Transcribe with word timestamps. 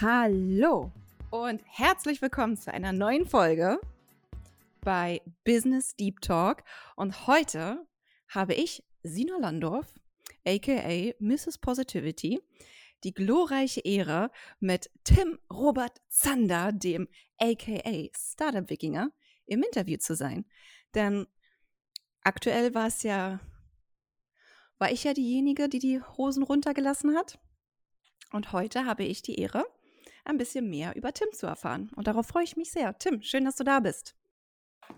Hallo 0.00 0.92
und 1.30 1.60
herzlich 1.64 2.22
willkommen 2.22 2.56
zu 2.56 2.72
einer 2.72 2.92
neuen 2.92 3.26
Folge 3.26 3.80
bei 4.80 5.20
Business 5.44 5.96
Deep 5.96 6.20
Talk. 6.20 6.62
Und 6.94 7.26
heute 7.26 7.84
habe 8.28 8.54
ich 8.54 8.84
Sina 9.02 9.36
Landorf, 9.38 9.92
aka 10.46 11.12
Mrs. 11.18 11.58
Positivity, 11.58 12.40
die 13.02 13.12
glorreiche 13.12 13.80
Ehre, 13.80 14.30
mit 14.60 14.88
Tim 15.02 15.40
Robert 15.52 16.00
Zander, 16.08 16.70
dem 16.70 17.08
aka 17.40 18.08
Startup 18.16 18.70
Wikinger, 18.70 19.10
im 19.46 19.64
Interview 19.64 19.96
zu 19.96 20.14
sein. 20.14 20.44
Denn 20.94 21.26
aktuell 22.22 22.72
war 22.72 22.86
es 22.86 23.02
ja, 23.02 23.40
war 24.78 24.92
ich 24.92 25.02
ja 25.02 25.12
diejenige, 25.12 25.68
die 25.68 25.80
die 25.80 26.00
Hosen 26.00 26.44
runtergelassen 26.44 27.16
hat. 27.16 27.40
Und 28.30 28.52
heute 28.52 28.84
habe 28.84 29.02
ich 29.02 29.22
die 29.22 29.40
Ehre, 29.40 29.64
ein 30.28 30.38
bisschen 30.38 30.68
mehr 30.68 30.94
über 30.96 31.12
Tim 31.12 31.28
zu 31.32 31.46
erfahren. 31.46 31.90
Und 31.96 32.06
darauf 32.06 32.26
freue 32.26 32.44
ich 32.44 32.56
mich 32.56 32.70
sehr. 32.70 32.98
Tim, 32.98 33.22
schön, 33.22 33.44
dass 33.44 33.56
du 33.56 33.64
da 33.64 33.80
bist. 33.80 34.14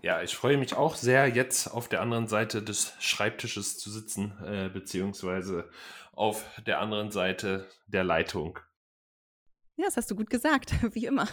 Ja, 0.01 0.21
ich 0.21 0.35
freue 0.35 0.57
mich 0.57 0.75
auch 0.75 0.95
sehr, 0.95 1.27
jetzt 1.27 1.67
auf 1.67 1.87
der 1.87 2.01
anderen 2.01 2.27
Seite 2.27 2.63
des 2.63 2.93
Schreibtisches 2.99 3.77
zu 3.77 3.91
sitzen, 3.91 4.33
äh, 4.45 4.69
beziehungsweise 4.69 5.69
auf 6.13 6.45
der 6.65 6.79
anderen 6.79 7.11
Seite 7.11 7.67
der 7.87 8.03
Leitung. 8.03 8.59
Ja, 9.75 9.85
das 9.85 9.97
hast 9.97 10.11
du 10.11 10.15
gut 10.15 10.29
gesagt, 10.29 10.73
wie 10.95 11.05
immer. 11.05 11.27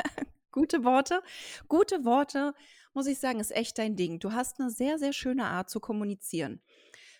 Gute 0.52 0.84
Worte. 0.84 1.22
Gute 1.68 2.04
Worte, 2.04 2.54
muss 2.92 3.06
ich 3.06 3.18
sagen, 3.18 3.40
ist 3.40 3.54
echt 3.54 3.78
dein 3.78 3.96
Ding. 3.96 4.18
Du 4.18 4.32
hast 4.32 4.60
eine 4.60 4.70
sehr, 4.70 4.98
sehr 4.98 5.12
schöne 5.12 5.46
Art 5.46 5.70
zu 5.70 5.80
kommunizieren. 5.80 6.60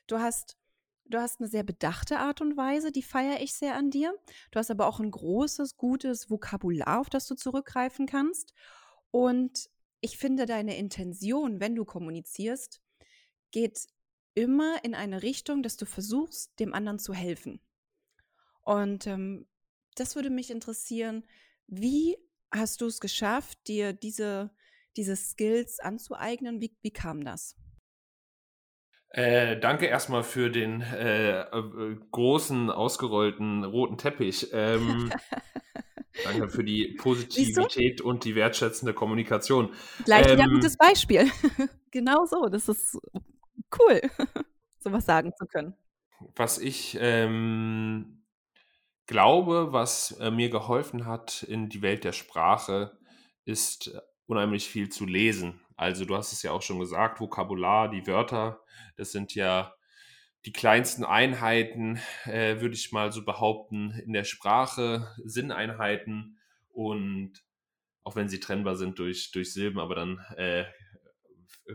Du 0.07 0.19
hast 0.19 0.57
Du 1.11 1.19
hast 1.19 1.41
eine 1.41 1.49
sehr 1.49 1.65
bedachte 1.65 2.21
Art 2.21 2.41
und 2.41 2.57
Weise, 2.57 2.93
die 2.93 3.03
feiere 3.03 3.41
ich 3.41 3.53
sehr 3.53 3.75
an 3.75 3.91
dir. 3.91 4.17
Du 4.53 4.61
hast 4.61 4.71
aber 4.71 4.87
auch 4.87 5.01
ein 5.01 5.11
großes, 5.11 5.77
gutes 5.77 6.31
Vokabular, 6.31 7.01
auf 7.01 7.11
das 7.11 7.27
du 7.27 7.35
zurückgreifen 7.35 8.07
kannst. 8.07 8.55
Und 9.11 9.69
ich 10.01 10.19
finde, 10.19 10.47
deine 10.47 10.77
Intention, 10.77 11.59
wenn 11.59 11.75
du 11.75 11.85
kommunizierst, 11.85 12.81
geht 13.51 13.89
immer 14.35 14.85
in 14.85 14.95
eine 14.95 15.23
Richtung, 15.25 15.65
dass 15.65 15.77
du 15.77 15.85
versuchst, 15.85 16.59
dem 16.61 16.73
anderen 16.73 17.01
zu 17.01 17.13
helfen. 17.13 17.61
Und 18.63 19.09
ähm, 19.09 19.49
das 19.97 20.15
würde 20.15 20.31
mich 20.31 20.53
interessieren, 20.53 21.27
wie 21.67 22.19
hast 22.53 22.83
du 22.83 22.87
es 22.87 23.01
geschafft, 23.01 23.59
dir 23.67 23.93
diese, 23.93 24.55
diese 24.97 25.17
Skills 25.17 25.81
anzueignen? 25.81 26.61
Wie, 26.61 26.77
wie 26.83 26.93
kam 26.93 27.25
das? 27.25 27.57
Äh, 29.13 29.59
danke 29.59 29.87
erstmal 29.87 30.23
für 30.23 30.51
den 30.51 30.83
äh, 30.83 31.41
äh, 31.41 31.97
großen, 32.13 32.71
ausgerollten 32.71 33.65
roten 33.65 33.99
Teppich. 33.99 34.49
Ähm, 34.53 35.13
danke 36.25 36.49
für 36.49 36.63
die 36.63 36.97
Positivität 36.97 38.01
und 38.01 38.25
die 38.25 38.37
wertschätzende 38.37 38.95
Kommunikation. 38.95 39.75
Gleich 40.05 40.27
wieder 40.27 40.45
ein 40.45 40.51
ähm, 40.51 40.55
gutes 40.55 40.77
Beispiel. 40.77 41.29
genau 41.91 42.25
so, 42.25 42.49
das 42.49 42.69
ist 42.69 42.99
cool, 43.81 44.01
sowas 44.79 45.07
sagen 45.07 45.33
zu 45.37 45.47
können. 45.47 45.75
Was 46.37 46.59
ich 46.59 46.97
ähm, 47.01 48.23
glaube, 49.07 49.73
was 49.73 50.13
äh, 50.21 50.31
mir 50.31 50.51
geholfen 50.51 51.07
hat 51.07 51.43
in 51.43 51.69
die 51.69 51.83
Welt 51.83 52.05
der 52.05 52.13
Sprache, 52.13 52.97
ist 53.45 53.91
unheimlich 54.27 54.69
viel 54.69 54.89
zu 54.89 55.05
lesen. 55.05 55.61
Also 55.81 56.05
du 56.05 56.15
hast 56.15 56.35
es 56.35 56.43
ja 56.43 56.51
auch 56.51 56.61
schon 56.61 56.79
gesagt, 56.79 57.21
Vokabular, 57.21 57.91
die 57.91 58.07
Wörter, 58.07 58.63
das 58.97 59.13
sind 59.13 59.35
ja 59.35 59.75
die 60.45 60.53
kleinsten 60.53 61.07
Einheiten, 61.07 61.99
äh, 62.27 62.61
würde 62.61 62.75
ich 62.75 62.93
mal 62.93 63.13
so 63.13 63.25
behaupten, 63.25 63.93
in 64.05 64.13
der 64.13 64.25
Sprache, 64.25 65.09
Sinneinheiten 65.25 66.37
und 66.69 67.33
auch 68.05 68.15
wenn 68.15 68.29
sie 68.29 68.41
trennbar 68.41 68.77
sind 68.77 68.99
durch, 68.99 69.33
durch 69.33 69.55
Silben, 69.55 69.81
aber 69.81 69.95
dann 69.95 70.19
äh, 70.37 70.67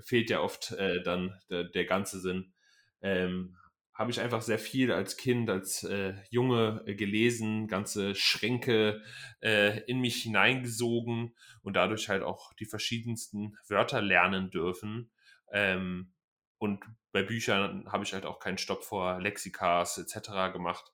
fehlt 0.04 0.30
ja 0.30 0.40
oft 0.40 0.74
äh, 0.74 1.02
dann 1.02 1.42
der, 1.50 1.64
der, 1.64 1.86
ganze 1.86 2.20
Sinn. 2.20 2.54
Ähm, 3.02 3.58
habe 3.96 4.12
ich 4.12 4.20
einfach 4.20 4.42
sehr 4.42 4.60
viel 4.60 4.92
als 4.92 5.16
Kind, 5.16 5.50
als 5.50 5.84
äh, 5.84 6.16
Junge 6.30 6.84
äh, 6.86 6.96
gelesen, 6.96 7.68
ganze 7.68 8.14
Schränke 8.14 9.02
äh, 9.42 9.80
in 9.86 10.00
mich 10.00 10.22
hineingesogen 10.24 11.34
und 11.62 11.76
dadurch 11.76 12.10
halt 12.10 12.22
auch 12.22 12.54
die 12.54 12.66
verschiedensten 12.66 13.58
Wörter 13.70 14.02
lernen 14.02 14.52
dürfen. 14.52 15.12
Ähm, 15.52 16.14
und 16.58 16.84
bei 17.14 17.24
Büchern 17.24 17.90
habe 17.90 18.04
ich 18.04 18.14
halt 18.14 18.26
auch 18.26 18.40
keinen 18.40 18.58
Stopp 18.58 18.84
vor 18.84 19.22
Lexikas 19.22 19.98
etc. 19.98 20.52
gemacht. 20.52 20.92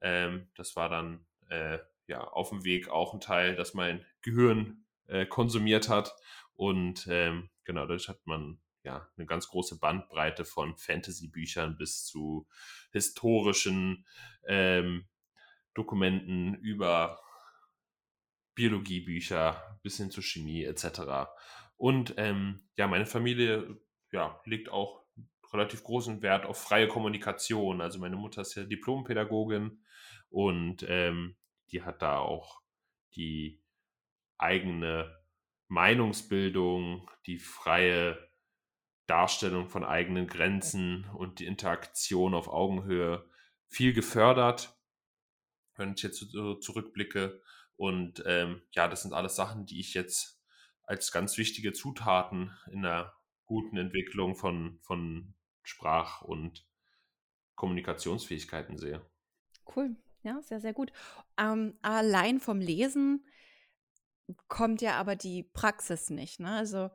Ähm, 0.00 0.48
das 0.54 0.76
war 0.76 0.88
dann 0.88 1.26
äh, 1.48 1.78
ja 2.06 2.22
auf 2.22 2.50
dem 2.50 2.64
Weg 2.64 2.88
auch 2.88 3.14
ein 3.14 3.20
Teil, 3.20 3.56
das 3.56 3.74
mein 3.74 4.04
Gehirn 4.22 4.84
äh, 5.08 5.26
konsumiert 5.26 5.88
hat. 5.88 6.14
Und 6.54 7.08
ähm, 7.10 7.50
genau, 7.64 7.80
dadurch 7.80 8.08
hat 8.08 8.24
man 8.26 8.60
ja, 8.84 9.08
eine 9.16 9.26
ganz 9.26 9.48
große 9.48 9.78
Bandbreite 9.78 10.44
von 10.44 10.76
Fantasy-Büchern 10.76 11.76
bis 11.76 12.04
zu 12.04 12.46
historischen 12.92 14.06
ähm, 14.46 15.08
Dokumenten 15.72 16.54
über 16.54 17.20
Biologiebücher 18.54 19.80
bis 19.82 19.96
hin 19.96 20.10
zu 20.10 20.22
Chemie 20.22 20.64
etc. 20.64 21.28
Und 21.76 22.14
ähm, 22.18 22.68
ja, 22.76 22.86
meine 22.86 23.06
Familie 23.06 23.80
ja, 24.12 24.40
legt 24.44 24.68
auch 24.68 25.04
relativ 25.52 25.82
großen 25.82 26.22
Wert 26.22 26.46
auf 26.46 26.58
freie 26.58 26.86
Kommunikation. 26.86 27.80
Also 27.80 27.98
meine 27.98 28.16
Mutter 28.16 28.42
ist 28.42 28.54
ja 28.54 28.64
Diplompädagogin 28.64 29.82
und 30.28 30.84
ähm, 30.88 31.36
die 31.70 31.82
hat 31.82 32.02
da 32.02 32.18
auch 32.18 32.60
die 33.16 33.62
eigene 34.36 35.16
Meinungsbildung, 35.68 37.10
die 37.26 37.38
freie 37.38 38.18
Darstellung 39.06 39.68
von 39.68 39.84
eigenen 39.84 40.26
Grenzen 40.26 41.08
und 41.14 41.38
die 41.38 41.46
Interaktion 41.46 42.34
auf 42.34 42.48
Augenhöhe 42.48 43.28
viel 43.66 43.92
gefördert, 43.92 44.78
wenn 45.76 45.94
ich 45.94 46.02
jetzt 46.02 46.18
zurückblicke. 46.60 47.42
Und 47.76 48.22
ähm, 48.26 48.62
ja, 48.70 48.88
das 48.88 49.02
sind 49.02 49.12
alles 49.12 49.36
Sachen, 49.36 49.66
die 49.66 49.80
ich 49.80 49.94
jetzt 49.94 50.40
als 50.84 51.12
ganz 51.12 51.36
wichtige 51.38 51.72
Zutaten 51.72 52.56
in 52.70 52.82
der 52.82 53.14
guten 53.46 53.76
Entwicklung 53.76 54.36
von, 54.36 54.78
von 54.82 55.34
Sprach- 55.62 56.22
und 56.22 56.66
Kommunikationsfähigkeiten 57.56 58.78
sehe. 58.78 59.04
Cool, 59.74 59.96
ja, 60.22 60.40
sehr, 60.42 60.60
sehr 60.60 60.72
gut. 60.72 60.92
Ähm, 61.38 61.78
allein 61.82 62.40
vom 62.40 62.60
Lesen 62.60 63.26
kommt 64.48 64.82
ja 64.82 64.96
aber 64.96 65.16
die 65.16 65.42
Praxis 65.42 66.10
nicht. 66.10 66.40
Ne? 66.40 66.50
Also 66.50 66.90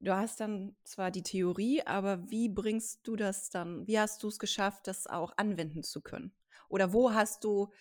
du 0.00 0.14
hast 0.16 0.40
dann 0.40 0.76
zwar 0.84 1.10
die 1.10 1.22
Theorie, 1.22 1.82
aber 1.86 2.30
wie 2.30 2.48
bringst 2.48 3.06
du 3.06 3.16
das 3.16 3.50
dann, 3.50 3.86
wie 3.86 3.98
hast 3.98 4.22
du 4.22 4.28
es 4.28 4.38
geschafft, 4.38 4.86
das 4.86 5.06
auch 5.06 5.32
anwenden 5.36 5.82
zu 5.82 6.00
können? 6.02 6.32
Oder 6.68 6.92
wo 6.92 7.12
hast 7.12 7.44
du 7.44 7.72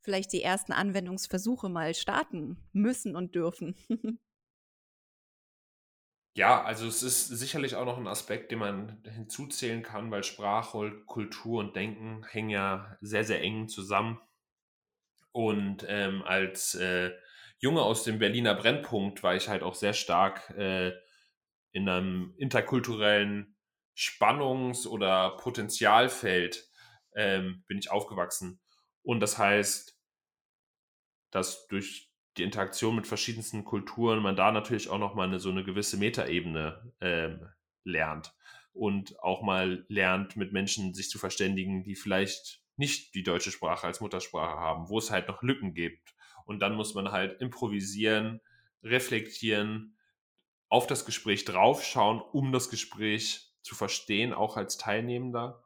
vielleicht 0.00 0.32
die 0.32 0.42
ersten 0.42 0.72
Anwendungsversuche 0.72 1.68
mal 1.68 1.94
starten 1.94 2.68
müssen 2.72 3.16
und 3.16 3.34
dürfen? 3.34 3.76
Ja, 6.34 6.62
also 6.64 6.86
es 6.86 7.02
ist 7.02 7.26
sicherlich 7.26 7.74
auch 7.74 7.84
noch 7.84 7.98
ein 7.98 8.06
Aspekt, 8.06 8.50
den 8.52 8.60
man 8.60 9.02
hinzuzählen 9.04 9.82
kann, 9.82 10.10
weil 10.10 10.22
Sprache, 10.24 11.02
Kultur 11.06 11.60
und 11.60 11.74
Denken 11.76 12.24
hängen 12.24 12.48
ja 12.50 12.96
sehr, 13.02 13.24
sehr 13.24 13.42
eng 13.42 13.68
zusammen. 13.68 14.18
Und 15.32 15.84
ähm, 15.88 16.22
als 16.24 16.74
äh, 16.74 17.12
Junge 17.58 17.82
aus 17.82 18.04
dem 18.04 18.18
Berliner 18.18 18.54
Brennpunkt 18.54 19.22
war 19.22 19.34
ich 19.36 19.48
halt 19.48 19.62
auch 19.62 19.74
sehr 19.74 19.92
stark 19.92 20.50
äh, 20.50 20.92
in 21.78 21.88
einem 21.88 22.34
interkulturellen 22.36 23.56
Spannungs- 23.96 24.86
oder 24.86 25.36
Potenzialfeld 25.36 26.68
ähm, 27.14 27.64
bin 27.68 27.78
ich 27.78 27.90
aufgewachsen. 27.90 28.60
Und 29.02 29.20
das 29.20 29.38
heißt, 29.38 29.96
dass 31.30 31.66
durch 31.68 32.10
die 32.36 32.42
Interaktion 32.42 32.96
mit 32.96 33.06
verschiedensten 33.06 33.64
Kulturen 33.64 34.20
man 34.20 34.36
da 34.36 34.50
natürlich 34.50 34.88
auch 34.88 34.98
nochmal 34.98 35.28
eine, 35.28 35.38
so 35.38 35.50
eine 35.50 35.64
gewisse 35.64 35.96
Metaebene 35.96 36.92
ähm, 37.00 37.48
lernt 37.84 38.34
und 38.72 39.18
auch 39.20 39.42
mal 39.42 39.84
lernt, 39.88 40.36
mit 40.36 40.52
Menschen 40.52 40.94
sich 40.94 41.10
zu 41.10 41.18
verständigen, 41.18 41.84
die 41.84 41.94
vielleicht 41.94 42.60
nicht 42.76 43.14
die 43.14 43.22
deutsche 43.22 43.50
Sprache 43.52 43.86
als 43.86 44.00
Muttersprache 44.00 44.58
haben, 44.58 44.88
wo 44.88 44.98
es 44.98 45.10
halt 45.10 45.28
noch 45.28 45.42
Lücken 45.42 45.74
gibt. 45.74 46.14
Und 46.44 46.60
dann 46.60 46.74
muss 46.74 46.94
man 46.94 47.12
halt 47.12 47.40
improvisieren, 47.40 48.40
reflektieren, 48.82 49.97
auf 50.68 50.86
das 50.86 51.04
Gespräch 51.04 51.44
draufschauen, 51.44 52.20
um 52.20 52.52
das 52.52 52.70
Gespräch 52.70 53.52
zu 53.62 53.74
verstehen, 53.74 54.32
auch 54.32 54.56
als 54.56 54.76
Teilnehmender. 54.76 55.62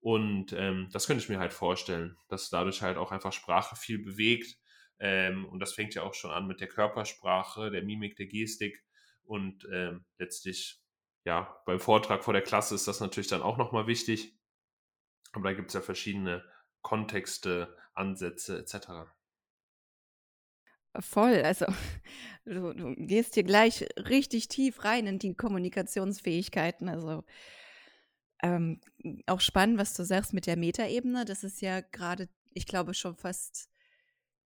Und 0.00 0.52
ähm, 0.52 0.88
das 0.92 1.06
könnte 1.06 1.22
ich 1.22 1.28
mir 1.28 1.38
halt 1.38 1.52
vorstellen, 1.52 2.16
dass 2.28 2.50
dadurch 2.50 2.82
halt 2.82 2.96
auch 2.96 3.12
einfach 3.12 3.32
Sprache 3.32 3.76
viel 3.76 3.98
bewegt. 3.98 4.56
Ähm, 4.98 5.46
und 5.46 5.58
das 5.58 5.72
fängt 5.72 5.94
ja 5.94 6.02
auch 6.02 6.14
schon 6.14 6.30
an 6.30 6.46
mit 6.46 6.60
der 6.60 6.68
Körpersprache, 6.68 7.70
der 7.70 7.82
Mimik, 7.82 8.16
der 8.16 8.26
Gestik. 8.26 8.84
Und 9.24 9.66
ähm, 9.72 10.04
letztlich, 10.18 10.80
ja, 11.24 11.60
beim 11.66 11.80
Vortrag 11.80 12.22
vor 12.22 12.32
der 12.32 12.42
Klasse 12.42 12.74
ist 12.74 12.86
das 12.86 13.00
natürlich 13.00 13.28
dann 13.28 13.42
auch 13.42 13.56
nochmal 13.56 13.86
wichtig. 13.88 14.38
Aber 15.32 15.48
da 15.48 15.54
gibt 15.54 15.68
es 15.68 15.74
ja 15.74 15.80
verschiedene 15.80 16.44
Kontexte, 16.82 17.76
Ansätze 17.94 18.58
etc. 18.58 19.10
Voll, 21.00 21.42
also 21.42 21.66
du, 22.44 22.72
du 22.72 22.94
gehst 22.96 23.34
hier 23.34 23.44
gleich 23.44 23.86
richtig 23.96 24.48
tief 24.48 24.84
rein 24.84 25.06
in 25.06 25.18
die 25.18 25.34
Kommunikationsfähigkeiten. 25.34 26.88
Also 26.88 27.24
ähm, 28.42 28.80
auch 29.26 29.40
spannend, 29.40 29.78
was 29.78 29.94
du 29.94 30.04
sagst 30.04 30.32
mit 30.32 30.46
der 30.46 30.56
Metaebene. 30.56 31.24
Das 31.24 31.44
ist 31.44 31.60
ja 31.60 31.80
gerade, 31.80 32.28
ich 32.52 32.66
glaube, 32.66 32.94
schon 32.94 33.16
fast 33.16 33.68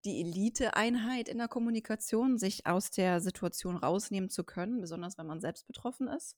die 0.05 0.21
Elite-Einheit 0.21 1.29
in 1.29 1.39
der 1.39 1.49
Kommunikation, 1.49 2.39
sich 2.39 2.67
aus 2.67 2.91
der 2.91 3.21
Situation 3.21 3.77
rausnehmen 3.77 4.31
zu 4.31 4.45
können, 4.45 4.81
besonders 4.81 5.19
wenn 5.19 5.27
man 5.27 5.41
selbst 5.41 5.67
betroffen 5.67 6.09
ist. 6.09 6.37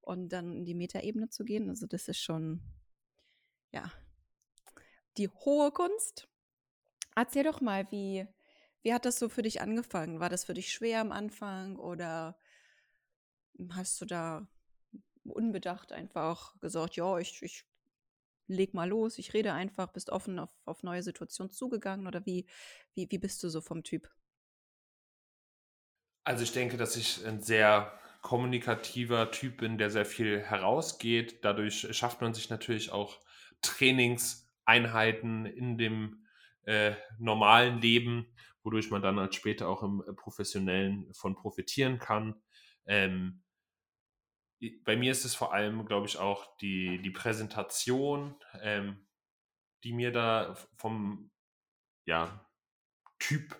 Und 0.00 0.28
dann 0.30 0.52
in 0.52 0.64
die 0.64 0.74
Metaebene 0.74 1.28
zu 1.28 1.44
gehen. 1.44 1.68
Also, 1.68 1.86
das 1.86 2.08
ist 2.08 2.20
schon, 2.20 2.62
ja, 3.72 3.92
die 5.18 5.28
hohe 5.28 5.72
Kunst. 5.72 6.28
Erzähl 7.16 7.44
doch 7.44 7.60
mal, 7.60 7.90
wie, 7.90 8.26
wie 8.86 8.94
hat 8.94 9.04
das 9.04 9.18
so 9.18 9.28
für 9.28 9.42
dich 9.42 9.60
angefangen? 9.60 10.20
War 10.20 10.28
das 10.28 10.44
für 10.44 10.54
dich 10.54 10.72
schwer 10.72 11.00
am 11.00 11.10
Anfang 11.10 11.74
oder 11.74 12.38
hast 13.70 14.00
du 14.00 14.04
da 14.04 14.46
unbedacht 15.24 15.90
einfach 15.90 16.56
gesagt, 16.60 16.94
ja, 16.94 17.18
ich, 17.18 17.42
ich 17.42 17.64
leg 18.46 18.74
mal 18.74 18.88
los, 18.88 19.18
ich 19.18 19.34
rede 19.34 19.52
einfach, 19.52 19.92
bist 19.92 20.10
offen 20.10 20.38
auf, 20.38 20.50
auf 20.66 20.84
neue 20.84 21.02
Situationen 21.02 21.50
zugegangen 21.50 22.06
oder 22.06 22.24
wie, 22.26 22.46
wie, 22.94 23.10
wie 23.10 23.18
bist 23.18 23.42
du 23.42 23.48
so 23.48 23.60
vom 23.60 23.82
Typ? 23.82 24.08
Also 26.22 26.44
ich 26.44 26.52
denke, 26.52 26.76
dass 26.76 26.94
ich 26.94 27.26
ein 27.26 27.42
sehr 27.42 27.98
kommunikativer 28.22 29.32
Typ 29.32 29.56
bin, 29.56 29.78
der 29.78 29.90
sehr 29.90 30.06
viel 30.06 30.40
herausgeht. 30.40 31.44
Dadurch 31.44 31.88
schafft 31.90 32.20
man 32.20 32.34
sich 32.34 32.50
natürlich 32.50 32.92
auch 32.92 33.18
Trainingseinheiten 33.62 35.44
in 35.44 35.76
dem 35.76 36.24
äh, 36.66 36.94
normalen 37.18 37.80
Leben, 37.80 38.32
wodurch 38.66 38.90
man 38.90 39.00
dann 39.00 39.18
als 39.18 39.36
später 39.36 39.68
auch 39.68 39.82
im 39.82 40.02
äh, 40.06 40.12
Professionellen 40.12 41.14
von 41.14 41.36
profitieren 41.36 41.98
kann. 41.98 42.42
Ähm, 42.84 43.44
bei 44.84 44.96
mir 44.96 45.12
ist 45.12 45.24
es 45.24 45.34
vor 45.34 45.54
allem, 45.54 45.86
glaube 45.86 46.06
ich, 46.06 46.18
auch 46.18 46.56
die, 46.58 47.00
die 47.00 47.10
Präsentation, 47.10 48.34
ähm, 48.60 49.06
die 49.84 49.92
mir 49.92 50.12
da 50.12 50.56
vom 50.76 51.30
ja, 52.06 52.44
Typ 53.18 53.56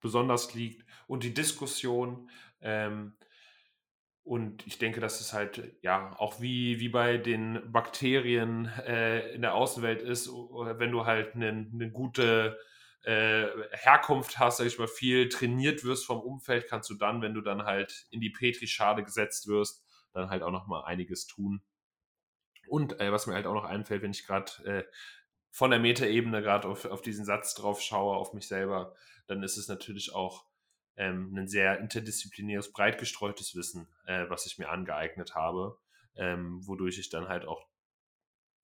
besonders 0.00 0.54
liegt 0.54 0.84
und 1.06 1.22
die 1.22 1.32
Diskussion. 1.32 2.30
Ähm, 2.60 3.16
und 4.22 4.66
ich 4.66 4.78
denke, 4.78 5.00
dass 5.00 5.20
es 5.20 5.32
halt, 5.32 5.76
ja, 5.82 6.14
auch 6.18 6.40
wie, 6.40 6.80
wie 6.80 6.88
bei 6.88 7.16
den 7.16 7.72
Bakterien 7.72 8.66
äh, 8.84 9.32
in 9.32 9.42
der 9.42 9.54
Außenwelt 9.54 10.02
ist, 10.02 10.28
wenn 10.28 10.90
du 10.90 11.06
halt 11.06 11.36
eine, 11.36 11.48
eine 11.48 11.90
gute 11.90 12.58
äh, 13.06 13.46
Herkunft 13.70 14.40
hast, 14.40 14.56
sag 14.56 14.66
ich 14.66 14.78
mal, 14.80 14.88
viel 14.88 15.28
trainiert 15.28 15.84
wirst 15.84 16.04
vom 16.04 16.20
Umfeld, 16.20 16.66
kannst 16.66 16.90
du 16.90 16.94
dann, 16.94 17.22
wenn 17.22 17.34
du 17.34 17.40
dann 17.40 17.62
halt 17.62 18.06
in 18.10 18.20
die 18.20 18.30
Petrischale 18.30 19.04
gesetzt 19.04 19.46
wirst, 19.46 19.84
dann 20.12 20.28
halt 20.28 20.42
auch 20.42 20.50
noch 20.50 20.66
mal 20.66 20.82
einiges 20.82 21.28
tun. 21.28 21.62
Und 22.66 23.00
äh, 23.00 23.12
was 23.12 23.28
mir 23.28 23.34
halt 23.34 23.46
auch 23.46 23.54
noch 23.54 23.64
einfällt, 23.64 24.02
wenn 24.02 24.10
ich 24.10 24.26
gerade 24.26 24.50
äh, 24.64 24.84
von 25.52 25.70
der 25.70 25.78
Metaebene 25.78 26.42
gerade 26.42 26.66
auf, 26.66 26.84
auf 26.84 27.00
diesen 27.00 27.24
Satz 27.24 27.54
drauf 27.54 27.80
schaue, 27.80 28.16
auf 28.16 28.32
mich 28.32 28.48
selber, 28.48 28.96
dann 29.28 29.40
ist 29.44 29.56
es 29.56 29.68
natürlich 29.68 30.12
auch 30.12 30.44
ähm, 30.96 31.32
ein 31.36 31.46
sehr 31.46 31.78
interdisziplinäres, 31.78 32.72
breit 32.72 32.98
gestreutes 32.98 33.54
Wissen, 33.54 33.86
äh, 34.06 34.28
was 34.28 34.46
ich 34.46 34.58
mir 34.58 34.68
angeeignet 34.68 35.36
habe, 35.36 35.78
ähm, 36.16 36.66
wodurch 36.66 36.98
ich 36.98 37.08
dann 37.08 37.28
halt 37.28 37.44
auch 37.44 37.68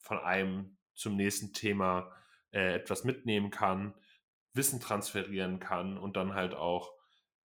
von 0.00 0.18
einem 0.18 0.78
zum 0.94 1.14
nächsten 1.14 1.52
Thema 1.52 2.12
äh, 2.50 2.74
etwas 2.74 3.04
mitnehmen 3.04 3.52
kann, 3.52 3.94
Wissen 4.54 4.81
transferieren 4.81 5.60
kann 5.60 5.99
und 5.99 6.16
dann 6.16 6.34
halt 6.34 6.54
auch 6.54 6.93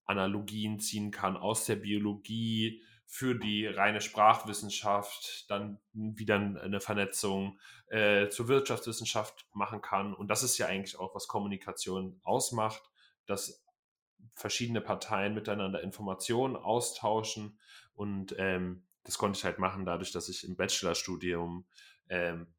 Analogien 0.06 0.80
ziehen 0.80 1.12
kann 1.12 1.38
aus 1.38 1.66
der 1.66 1.76
Biologie 1.76 2.82
für 3.06 3.36
die 3.36 3.66
reine 3.66 4.02
Sprachwissenschaft, 4.02 5.50
dann 5.50 5.80
wieder 5.94 6.36
eine 6.36 6.82
Vernetzung 6.82 7.58
äh, 7.88 8.28
zur 8.28 8.50
Wirtschaftswissenschaft 8.50 9.48
machen 9.54 9.82
kann. 9.82 10.14
Und 10.14 10.28
das 10.28 10.44
ist 10.44 10.58
ja 10.58 10.68
eigentlich 10.68 11.00
auch, 11.00 11.16
was 11.16 11.30
Kommunikation 11.30 12.20
ausmacht, 12.24 12.82
dass 13.26 13.64
verschiedene 14.34 14.82
Parteien 14.82 15.34
miteinander 15.34 15.82
Informationen 15.82 16.58
austauschen. 16.58 17.58
Und 17.96 18.36
ähm, 18.38 18.86
das 19.04 19.18
konnte 19.18 19.38
ich 19.38 19.46
halt 19.46 19.58
machen, 19.58 19.86
dadurch, 19.86 20.12
dass 20.12 20.28
ich 20.28 20.46
im 20.46 20.58
Bachelorstudium 20.58 21.66
ähm, 22.10 22.54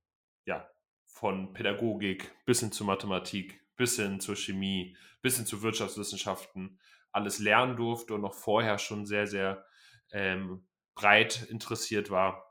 ja, 0.46 0.66
von 1.04 1.52
Pädagogik 1.52 2.32
bis 2.46 2.60
hin 2.60 2.72
zu 2.72 2.84
Mathematik 2.84 3.60
bis 3.78 3.96
hin 3.96 4.20
zur 4.20 4.36
Chemie, 4.36 4.94
bis 5.22 5.36
hin 5.36 5.46
zu 5.46 5.62
Wirtschaftswissenschaften 5.62 6.78
alles 7.12 7.38
lernen 7.38 7.76
durfte 7.76 8.14
und 8.14 8.20
noch 8.20 8.34
vorher 8.34 8.78
schon 8.78 9.06
sehr, 9.06 9.26
sehr 9.26 9.64
ähm, 10.12 10.66
breit 10.94 11.46
interessiert 11.48 12.10
war. 12.10 12.44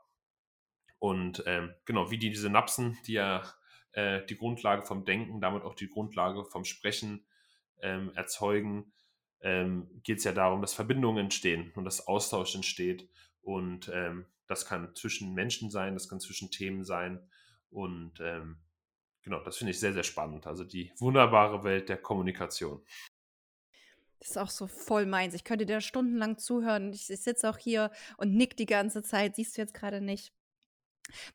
Und 0.98 1.44
ähm, 1.46 1.72
genau, 1.84 2.10
wie 2.10 2.18
die 2.18 2.34
Synapsen, 2.34 2.98
die 3.06 3.12
ja 3.12 3.42
äh, 3.92 4.24
die 4.26 4.36
Grundlage 4.36 4.84
vom 4.84 5.04
Denken, 5.04 5.40
damit 5.40 5.62
auch 5.62 5.74
die 5.74 5.88
Grundlage 5.88 6.44
vom 6.44 6.64
Sprechen 6.64 7.24
ähm, 7.80 8.10
erzeugen, 8.14 8.92
ähm, 9.40 9.88
geht 10.02 10.18
es 10.18 10.24
ja 10.24 10.32
darum, 10.32 10.60
dass 10.60 10.74
Verbindungen 10.74 11.26
entstehen 11.26 11.72
und 11.76 11.84
dass 11.84 12.08
Austausch 12.08 12.54
entsteht. 12.56 13.08
Und 13.42 13.90
ähm, 13.94 14.26
das 14.48 14.66
kann 14.66 14.94
zwischen 14.96 15.34
Menschen 15.34 15.70
sein, 15.70 15.94
das 15.94 16.08
kann 16.08 16.20
zwischen 16.20 16.50
Themen 16.50 16.84
sein. 16.84 17.20
Und 17.70 18.18
ähm, 18.20 18.58
genau, 19.22 19.42
das 19.44 19.56
finde 19.56 19.72
ich 19.72 19.80
sehr, 19.80 19.92
sehr 19.92 20.02
spannend. 20.02 20.46
Also 20.46 20.64
die 20.64 20.92
wunderbare 20.98 21.64
Welt 21.64 21.88
der 21.88 21.98
Kommunikation. 21.98 22.82
Das 24.20 24.30
ist 24.30 24.38
auch 24.38 24.50
so 24.50 24.66
voll 24.66 25.06
meins. 25.06 25.34
Ich 25.34 25.44
könnte 25.44 25.66
dir 25.66 25.80
stundenlang 25.80 26.38
zuhören. 26.38 26.92
Ich, 26.92 27.08
ich 27.08 27.20
sitze 27.20 27.48
auch 27.48 27.58
hier 27.58 27.90
und 28.16 28.34
nick 28.34 28.56
die 28.56 28.66
ganze 28.66 29.02
Zeit. 29.02 29.36
Siehst 29.36 29.56
du 29.56 29.62
jetzt 29.62 29.74
gerade 29.74 30.00
nicht. 30.00 30.32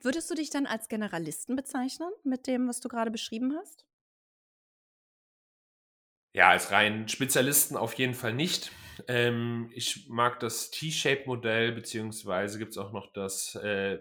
Würdest 0.02 0.30
du 0.30 0.36
dich 0.36 0.50
dann 0.50 0.66
als 0.66 0.88
Generalisten 0.88 1.56
bezeichnen 1.56 2.12
mit 2.24 2.48
dem, 2.48 2.68
was 2.68 2.80
du 2.80 2.90
gerade 2.90 3.12
beschrieben 3.12 3.56
hast? 3.58 3.86
Ja, 6.34 6.50
als 6.50 6.72
rein 6.72 7.08
Spezialisten 7.08 7.78
auf 7.78 7.94
jeden 7.94 8.16
Fall 8.16 8.34
nicht. 8.34 8.72
Ähm, 9.08 9.72
ich 9.74 10.08
mag 10.10 10.40
das 10.40 10.72
T-Shape-Modell, 10.72 11.72
beziehungsweise 11.72 12.60
gibt 12.60 12.72
es 12.72 12.78
auch 12.78 12.92
noch 12.92 13.14
das 13.14 13.56
äh, 13.56 14.00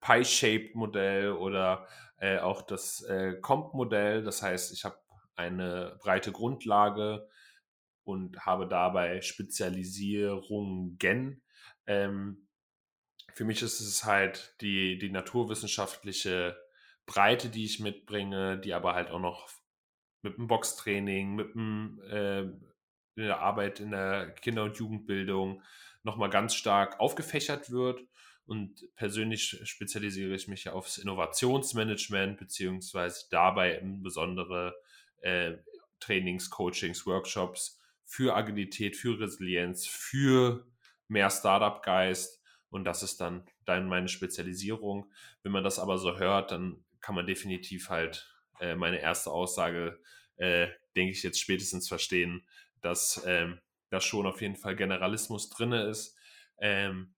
Pie-Shape-Modell 0.00 1.32
oder 1.32 1.88
äh, 2.24 2.38
auch 2.38 2.62
das 2.62 3.02
äh, 3.02 3.34
Comp-Modell. 3.34 4.24
Das 4.24 4.42
heißt, 4.42 4.72
ich 4.72 4.86
habe 4.86 4.96
eine 5.36 5.98
breite 6.00 6.32
Grundlage 6.32 7.28
und 8.04 8.46
habe 8.46 8.66
dabei 8.66 9.20
Spezialisierungen. 9.20 11.42
Ähm, 11.86 12.48
für 13.34 13.44
mich 13.44 13.60
ist 13.60 13.80
es 13.80 14.04
halt 14.04 14.56
die, 14.62 14.96
die 14.96 15.10
naturwissenschaftliche 15.10 16.56
Breite, 17.04 17.50
die 17.50 17.66
ich 17.66 17.80
mitbringe, 17.80 18.58
die 18.58 18.72
aber 18.72 18.94
halt 18.94 19.10
auch 19.10 19.20
noch 19.20 19.50
mit 20.22 20.38
dem 20.38 20.46
Boxtraining, 20.46 21.34
mit 21.34 21.54
dem, 21.54 22.00
äh, 22.08 22.46
der 23.18 23.40
Arbeit 23.40 23.80
in 23.80 23.90
der 23.90 24.30
Kinder- 24.30 24.64
und 24.64 24.78
Jugendbildung 24.78 25.62
nochmal 26.04 26.30
ganz 26.30 26.54
stark 26.54 27.00
aufgefächert 27.00 27.70
wird. 27.70 28.00
Und 28.46 28.84
persönlich 28.96 29.60
spezialisiere 29.64 30.34
ich 30.34 30.48
mich 30.48 30.64
ja 30.64 30.72
aufs 30.72 30.98
Innovationsmanagement, 30.98 32.38
beziehungsweise 32.38 33.24
dabei 33.30 33.76
insbesondere 33.76 34.74
äh, 35.22 35.54
Trainings, 36.00 36.50
Coachings, 36.50 37.06
Workshops 37.06 37.80
für 38.04 38.36
Agilität, 38.36 38.96
für 38.96 39.18
Resilienz, 39.18 39.86
für 39.86 40.66
mehr 41.08 41.30
Startup-Geist. 41.30 42.42
Und 42.68 42.84
das 42.84 43.02
ist 43.02 43.20
dann, 43.20 43.46
dann 43.64 43.88
meine 43.88 44.08
Spezialisierung. 44.08 45.10
Wenn 45.42 45.52
man 45.52 45.64
das 45.64 45.78
aber 45.78 45.96
so 45.96 46.18
hört, 46.18 46.50
dann 46.50 46.84
kann 47.00 47.14
man 47.14 47.26
definitiv 47.26 47.88
halt 47.88 48.28
äh, 48.60 48.74
meine 48.74 49.00
erste 49.00 49.30
Aussage, 49.30 50.00
äh, 50.36 50.68
denke 50.96 51.12
ich, 51.12 51.22
jetzt 51.22 51.40
spätestens 51.40 51.88
verstehen, 51.88 52.46
dass 52.82 53.22
ähm, 53.26 53.60
da 53.90 54.00
schon 54.00 54.26
auf 54.26 54.42
jeden 54.42 54.56
Fall 54.56 54.76
Generalismus 54.76 55.48
drin 55.48 55.72
ist. 55.72 56.18
Ähm, 56.58 57.13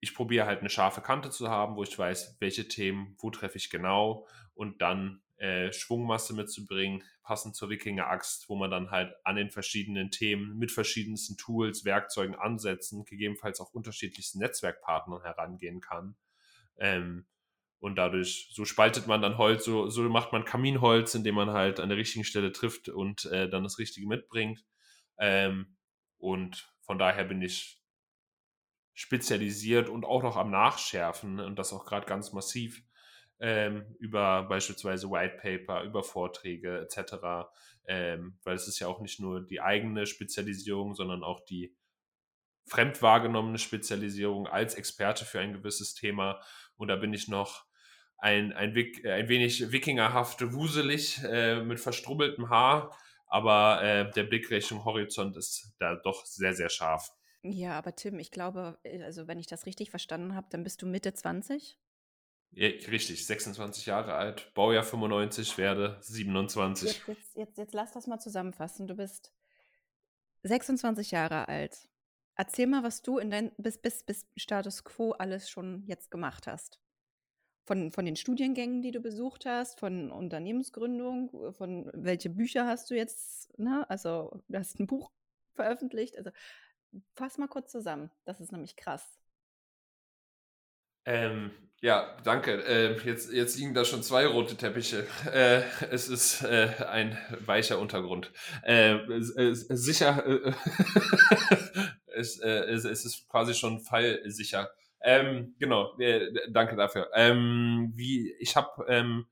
ich 0.00 0.14
probiere 0.14 0.46
halt 0.46 0.60
eine 0.60 0.70
scharfe 0.70 1.00
Kante 1.00 1.30
zu 1.30 1.48
haben, 1.48 1.76
wo 1.76 1.82
ich 1.82 1.98
weiß, 1.98 2.36
welche 2.40 2.68
Themen, 2.68 3.16
wo 3.18 3.30
treffe 3.30 3.58
ich 3.58 3.70
genau 3.70 4.26
und 4.54 4.80
dann 4.82 5.22
äh, 5.38 5.72
Schwungmasse 5.72 6.34
mitzubringen, 6.34 7.04
passend 7.22 7.54
zur 7.54 7.70
Wikinger-Axt, 7.70 8.48
wo 8.48 8.56
man 8.56 8.70
dann 8.70 8.90
halt 8.90 9.14
an 9.24 9.36
den 9.36 9.50
verschiedenen 9.50 10.10
Themen 10.10 10.58
mit 10.58 10.72
verschiedensten 10.72 11.36
Tools, 11.36 11.84
Werkzeugen, 11.84 12.34
Ansätzen, 12.34 13.04
gegebenenfalls 13.04 13.60
auch 13.60 13.72
unterschiedlichsten 13.72 14.38
Netzwerkpartnern 14.38 15.22
herangehen 15.22 15.80
kann. 15.80 16.16
Ähm, 16.78 17.26
und 17.80 17.96
dadurch, 17.96 18.48
so 18.52 18.64
spaltet 18.64 19.06
man 19.06 19.22
dann 19.22 19.38
Holz, 19.38 19.64
so, 19.64 19.88
so 19.88 20.02
macht 20.08 20.32
man 20.32 20.44
Kaminholz, 20.44 21.14
indem 21.14 21.36
man 21.36 21.50
halt 21.50 21.78
an 21.78 21.88
der 21.88 21.98
richtigen 21.98 22.24
Stelle 22.24 22.50
trifft 22.50 22.88
und 22.88 23.26
äh, 23.26 23.48
dann 23.48 23.62
das 23.62 23.78
Richtige 23.78 24.08
mitbringt. 24.08 24.64
Ähm, 25.18 25.76
und 26.18 26.72
von 26.80 26.98
daher 26.98 27.24
bin 27.24 27.42
ich 27.42 27.80
spezialisiert 28.98 29.88
und 29.88 30.04
auch 30.04 30.24
noch 30.24 30.36
am 30.36 30.50
Nachschärfen 30.50 31.38
und 31.38 31.56
das 31.56 31.72
auch 31.72 31.86
gerade 31.86 32.04
ganz 32.04 32.32
massiv 32.32 32.82
ähm, 33.38 33.94
über 34.00 34.42
beispielsweise 34.42 35.08
White 35.08 35.36
Paper, 35.40 35.84
über 35.84 36.02
Vorträge 36.02 36.80
etc. 36.80 37.46
Ähm, 37.86 38.40
weil 38.42 38.56
es 38.56 38.66
ist 38.66 38.80
ja 38.80 38.88
auch 38.88 39.00
nicht 39.00 39.20
nur 39.20 39.46
die 39.46 39.60
eigene 39.60 40.04
Spezialisierung, 40.04 40.96
sondern 40.96 41.22
auch 41.22 41.38
die 41.44 41.76
fremd 42.66 43.00
wahrgenommene 43.00 43.58
Spezialisierung 43.58 44.48
als 44.48 44.74
Experte 44.74 45.24
für 45.24 45.38
ein 45.38 45.52
gewisses 45.52 45.94
Thema. 45.94 46.40
Und 46.76 46.88
da 46.88 46.96
bin 46.96 47.14
ich 47.14 47.28
noch 47.28 47.66
ein, 48.16 48.52
ein, 48.52 48.74
ein 48.74 49.28
wenig 49.28 49.70
wikingerhaft 49.70 50.52
wuselig 50.52 51.22
äh, 51.22 51.62
mit 51.62 51.78
verstrubbeltem 51.78 52.50
Haar, 52.50 52.98
aber 53.28 53.80
äh, 53.80 54.10
der 54.10 54.24
Blick 54.24 54.50
Richtung 54.50 54.84
Horizont 54.84 55.36
ist 55.36 55.72
da 55.78 55.94
doch 55.94 56.26
sehr, 56.26 56.52
sehr 56.52 56.68
scharf. 56.68 57.12
Ja, 57.52 57.78
aber 57.78 57.94
Tim, 57.94 58.18
ich 58.18 58.30
glaube, 58.30 58.78
äh, 58.82 59.02
also 59.02 59.26
wenn 59.26 59.38
ich 59.38 59.46
das 59.46 59.66
richtig 59.66 59.90
verstanden 59.90 60.34
habe, 60.34 60.48
dann 60.50 60.64
bist 60.64 60.82
du 60.82 60.86
Mitte 60.86 61.14
20? 61.14 61.78
Ja, 62.52 62.68
richtig, 62.90 63.26
26 63.26 63.86
Jahre 63.86 64.14
alt, 64.14 64.52
Baujahr 64.54 64.84
95, 64.84 65.58
werde 65.58 65.98
27. 66.00 66.88
Jetzt, 66.88 67.08
jetzt, 67.08 67.36
jetzt, 67.36 67.58
jetzt 67.58 67.74
lass 67.74 67.92
das 67.92 68.06
mal 68.06 68.18
zusammenfassen. 68.18 68.86
Du 68.86 68.96
bist 68.96 69.32
26 70.44 71.10
Jahre 71.10 71.48
alt. 71.48 71.88
Erzähl 72.36 72.66
mal, 72.66 72.82
was 72.82 73.02
du 73.02 73.18
in 73.18 73.30
dein 73.30 73.52
bis, 73.58 73.78
bis, 73.78 74.02
bis 74.02 74.26
Status 74.36 74.84
quo 74.84 75.12
alles 75.12 75.50
schon 75.50 75.84
jetzt 75.86 76.10
gemacht 76.10 76.46
hast. 76.46 76.80
Von, 77.66 77.92
von 77.92 78.06
den 78.06 78.16
Studiengängen, 78.16 78.80
die 78.80 78.92
du 78.92 79.00
besucht 79.00 79.44
hast, 79.44 79.78
von 79.78 80.10
Unternehmensgründung, 80.10 81.52
von 81.52 81.90
welche 81.92 82.30
Bücher 82.30 82.66
hast 82.66 82.90
du 82.90 82.94
jetzt, 82.94 83.58
ne? 83.58 83.84
Also, 83.90 84.42
du 84.48 84.58
hast 84.58 84.80
ein 84.80 84.86
Buch 84.86 85.10
veröffentlicht. 85.54 86.16
Also, 86.16 86.30
fass 87.14 87.38
mal 87.38 87.48
kurz 87.48 87.70
zusammen. 87.70 88.10
Das 88.24 88.40
ist 88.40 88.52
nämlich 88.52 88.76
krass. 88.76 89.18
Ähm, 91.04 91.52
ja, 91.80 92.16
danke. 92.24 92.64
Äh, 92.64 92.98
jetzt, 93.06 93.32
jetzt 93.32 93.56
liegen 93.58 93.72
da 93.72 93.84
schon 93.84 94.02
zwei 94.02 94.26
rote 94.26 94.56
Teppiche. 94.56 95.06
Äh, 95.32 95.62
es 95.90 96.08
ist 96.08 96.42
äh, 96.42 96.70
ein 96.88 97.16
weicher 97.46 97.78
Untergrund. 97.78 98.32
Äh, 98.62 98.98
sicher, 99.20 100.26
äh, 100.26 100.52
es, 102.06 102.40
äh, 102.40 102.48
es, 102.48 102.84
es, 102.84 103.04
ist 103.04 103.28
quasi 103.28 103.54
schon 103.54 103.80
fallsicher. 103.80 104.70
Ähm, 105.00 105.54
genau, 105.58 105.96
danke 106.50 106.74
dafür. 106.74 107.08
Ähm, 107.14 107.92
wie 107.94 108.34
ich 108.40 108.56
habe 108.56 108.84
ähm, 108.88 109.26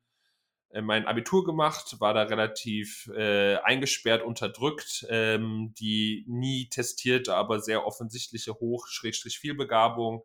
mein 0.83 1.07
Abitur 1.07 1.45
gemacht, 1.45 2.01
war 2.01 2.15
da 2.15 2.23
relativ 2.23 3.11
eingesperrt, 3.15 4.23
unterdrückt. 4.23 5.07
Ähm, 5.09 5.75
die 5.79 6.25
nie 6.29 6.69
testierte, 6.69 7.35
aber 7.35 7.61
sehr 7.61 7.87
offensichtliche 7.87 8.55
Hoch-Vielbegabung 8.55 10.25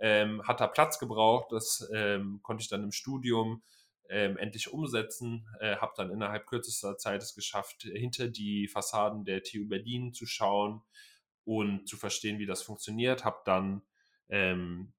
ähm, 0.00 0.42
hat 0.46 0.60
da 0.60 0.66
Platz 0.66 0.98
gebraucht. 0.98 1.52
Das 1.52 1.88
ähm, 1.94 2.40
konnte 2.42 2.62
ich 2.62 2.68
dann 2.68 2.82
im 2.82 2.92
Studium 2.92 3.62
ähm, 4.08 4.36
endlich 4.38 4.72
umsetzen. 4.72 5.46
Äh, 5.60 5.76
habe 5.76 5.92
dann 5.96 6.10
innerhalb 6.10 6.46
kürzester 6.46 6.96
Zeit 6.96 7.22
es 7.22 7.34
geschafft, 7.34 7.82
hinter 7.82 8.28
die 8.28 8.66
Fassaden 8.66 9.24
der 9.24 9.42
TU 9.42 9.68
Berlin 9.68 10.12
zu 10.12 10.26
schauen 10.26 10.82
und 11.44 11.88
zu 11.88 11.96
verstehen, 11.96 12.38
wie 12.38 12.46
das 12.46 12.62
funktioniert. 12.62 13.24
Habe 13.24 13.40
dann 13.44 13.82
ähm, 14.28 14.92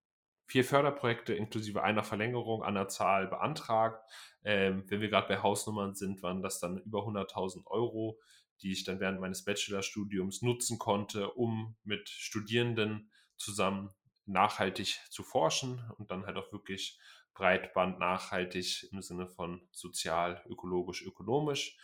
vier 0.51 0.65
Förderprojekte 0.65 1.33
inklusive 1.33 1.81
einer 1.81 2.03
Verlängerung 2.03 2.61
an 2.61 2.73
der 2.73 2.89
Zahl 2.89 3.27
beantragt. 3.27 4.03
Ähm, 4.43 4.83
wenn 4.89 4.99
wir 4.99 5.07
gerade 5.07 5.29
bei 5.29 5.41
Hausnummern 5.41 5.95
sind, 5.95 6.21
waren 6.23 6.41
das 6.41 6.59
dann 6.59 6.77
über 6.79 6.99
100.000 7.07 7.67
Euro, 7.67 8.19
die 8.61 8.73
ich 8.73 8.83
dann 8.83 8.99
während 8.99 9.21
meines 9.21 9.45
Bachelorstudiums 9.45 10.41
nutzen 10.41 10.77
konnte, 10.77 11.31
um 11.31 11.77
mit 11.85 12.09
Studierenden 12.09 13.09
zusammen 13.37 13.91
nachhaltig 14.25 14.99
zu 15.09 15.23
forschen 15.23 15.89
und 15.97 16.11
dann 16.11 16.25
halt 16.25 16.35
auch 16.35 16.51
wirklich 16.51 16.99
Breitband 17.33 17.99
nachhaltig 17.99 18.89
im 18.91 19.01
Sinne 19.01 19.27
von 19.27 19.65
sozial, 19.71 20.43
ökologisch, 20.49 21.01
ökonomisch. 21.01 21.77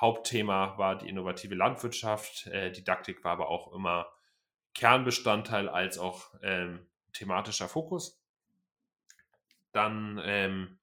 Hauptthema 0.00 0.78
war 0.78 0.98
die 0.98 1.08
innovative 1.08 1.56
Landwirtschaft. 1.56 2.46
Äh, 2.46 2.70
Didaktik 2.70 3.24
war 3.24 3.32
aber 3.32 3.48
auch 3.48 3.74
immer 3.74 4.06
Kernbestandteil 4.72 5.68
als 5.68 5.98
auch 5.98 6.32
ähm, 6.42 6.86
thematischer 7.14 7.68
Fokus. 7.68 8.20
Dann 9.72 10.20
ähm, 10.24 10.78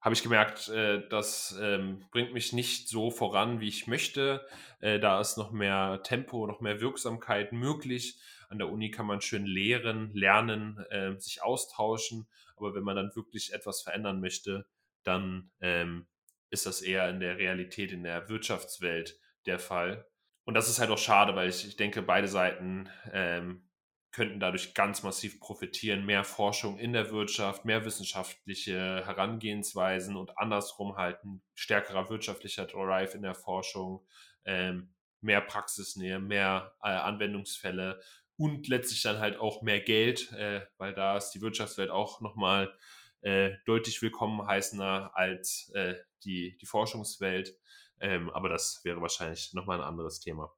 habe 0.00 0.14
ich 0.14 0.22
gemerkt, 0.22 0.68
äh, 0.68 1.08
das 1.08 1.56
ähm, 1.60 2.04
bringt 2.10 2.34
mich 2.34 2.52
nicht 2.52 2.88
so 2.88 3.10
voran, 3.10 3.60
wie 3.60 3.68
ich 3.68 3.86
möchte. 3.86 4.46
Äh, 4.80 4.98
da 4.98 5.20
ist 5.20 5.38
noch 5.38 5.52
mehr 5.52 6.02
Tempo, 6.02 6.46
noch 6.46 6.60
mehr 6.60 6.80
Wirksamkeit 6.80 7.52
möglich. 7.52 8.18
An 8.48 8.58
der 8.58 8.68
Uni 8.68 8.90
kann 8.90 9.06
man 9.06 9.20
schön 9.20 9.46
lehren, 9.46 10.10
lernen, 10.12 10.84
äh, 10.90 11.18
sich 11.18 11.42
austauschen. 11.42 12.28
Aber 12.56 12.74
wenn 12.74 12.82
man 12.82 12.96
dann 12.96 13.14
wirklich 13.14 13.52
etwas 13.52 13.82
verändern 13.82 14.20
möchte, 14.20 14.66
dann 15.04 15.50
ähm, 15.60 16.06
ist 16.50 16.66
das 16.66 16.82
eher 16.82 17.08
in 17.08 17.20
der 17.20 17.38
Realität, 17.38 17.92
in 17.92 18.02
der 18.02 18.28
Wirtschaftswelt 18.28 19.18
der 19.46 19.58
Fall. 19.58 20.06
Und 20.44 20.54
das 20.54 20.68
ist 20.68 20.80
halt 20.80 20.90
auch 20.90 20.98
schade, 20.98 21.34
weil 21.36 21.48
ich, 21.48 21.66
ich 21.66 21.76
denke, 21.76 22.02
beide 22.02 22.28
Seiten 22.28 22.88
ähm, 23.12 23.68
könnten 24.12 24.40
dadurch 24.40 24.74
ganz 24.74 25.02
massiv 25.02 25.40
profitieren. 25.40 26.04
Mehr 26.04 26.22
Forschung 26.22 26.78
in 26.78 26.92
der 26.92 27.10
Wirtschaft, 27.10 27.64
mehr 27.64 27.84
wissenschaftliche 27.84 29.04
Herangehensweisen 29.06 30.16
und 30.16 30.38
andersrum 30.38 30.96
halt 30.96 31.24
ein 31.24 31.42
stärkerer 31.54 32.10
wirtschaftlicher 32.10 32.66
Drive 32.66 33.14
in 33.14 33.22
der 33.22 33.34
Forschung, 33.34 34.06
ähm, 34.44 34.94
mehr 35.22 35.40
Praxisnähe, 35.40 36.18
mehr 36.18 36.74
äh, 36.82 36.88
Anwendungsfälle 36.88 38.00
und 38.36 38.68
letztlich 38.68 39.02
dann 39.02 39.18
halt 39.18 39.38
auch 39.38 39.62
mehr 39.62 39.80
Geld, 39.80 40.30
äh, 40.32 40.66
weil 40.76 40.94
da 40.94 41.16
ist 41.16 41.30
die 41.30 41.40
Wirtschaftswelt 41.40 41.90
auch 41.90 42.20
nochmal 42.20 42.76
äh, 43.22 43.52
deutlich 43.66 44.02
willkommen 44.02 44.46
heißender 44.46 45.12
als 45.14 45.70
äh, 45.74 45.94
die, 46.24 46.58
die 46.58 46.66
Forschungswelt. 46.66 47.56
Ähm, 48.00 48.30
aber 48.30 48.48
das 48.48 48.80
wäre 48.84 49.00
wahrscheinlich 49.00 49.54
nochmal 49.54 49.78
ein 49.78 49.86
anderes 49.86 50.20
Thema. 50.20 50.52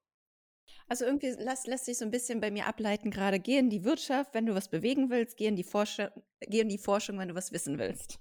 Also 0.89 1.07
irgendwie 1.07 1.31
lässt, 1.31 1.67
lässt 1.67 1.87
sich 1.87 1.99
so 1.99 2.05
ein 2.05 2.11
bisschen 2.11 2.41
bei 2.41 2.51
mir 2.51 2.67
ableiten, 2.67 3.11
gerade 3.11 3.41
geh 3.41 3.59
in 3.59 3.71
die 3.71 3.85
Wirtschaft, 3.85 4.35
wenn 4.35 4.47
du 4.47 4.55
was 4.55 4.69
bewegen 4.69 5.11
willst, 5.11 5.37
geh 5.37 5.47
in 5.47 5.57
die, 5.57 5.65
Forscher, 5.65 6.13
geh 6.41 6.63
die 6.65 6.79
Forschung, 6.79 7.19
wenn 7.19 7.29
du 7.29 7.35
was 7.35 7.53
wissen 7.53 7.79
willst. 7.79 8.19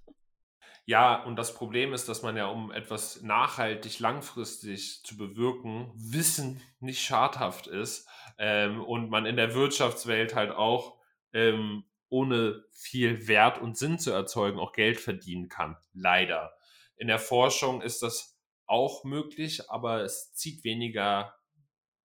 Ja, 0.85 1.23
und 1.23 1.37
das 1.37 1.53
Problem 1.53 1.93
ist, 1.93 2.09
dass 2.09 2.23
man 2.23 2.35
ja, 2.35 2.47
um 2.47 2.71
etwas 2.71 3.21
nachhaltig, 3.21 3.99
langfristig 3.99 5.01
zu 5.03 5.15
bewirken, 5.17 5.91
Wissen 5.95 6.61
nicht 6.79 7.01
schadhaft 7.01 7.67
ist 7.67 8.07
ähm, 8.37 8.83
und 8.83 9.09
man 9.09 9.25
in 9.25 9.37
der 9.37 9.53
Wirtschaftswelt 9.55 10.35
halt 10.35 10.51
auch 10.51 10.97
ähm, 11.31 11.85
ohne 12.09 12.63
viel 12.71 13.27
Wert 13.27 13.61
und 13.61 13.77
Sinn 13.77 13.97
zu 13.97 14.11
erzeugen 14.11 14.59
auch 14.59 14.73
Geld 14.73 14.99
verdienen 14.99 15.47
kann. 15.47 15.77
Leider. 15.93 16.53
In 16.97 17.07
der 17.07 17.19
Forschung 17.19 17.81
ist 17.81 18.03
das 18.03 18.37
auch 18.65 19.03
möglich, 19.03 19.69
aber 19.69 20.01
es 20.01 20.33
zieht 20.33 20.63
weniger 20.63 21.33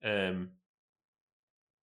ähm, 0.00 0.60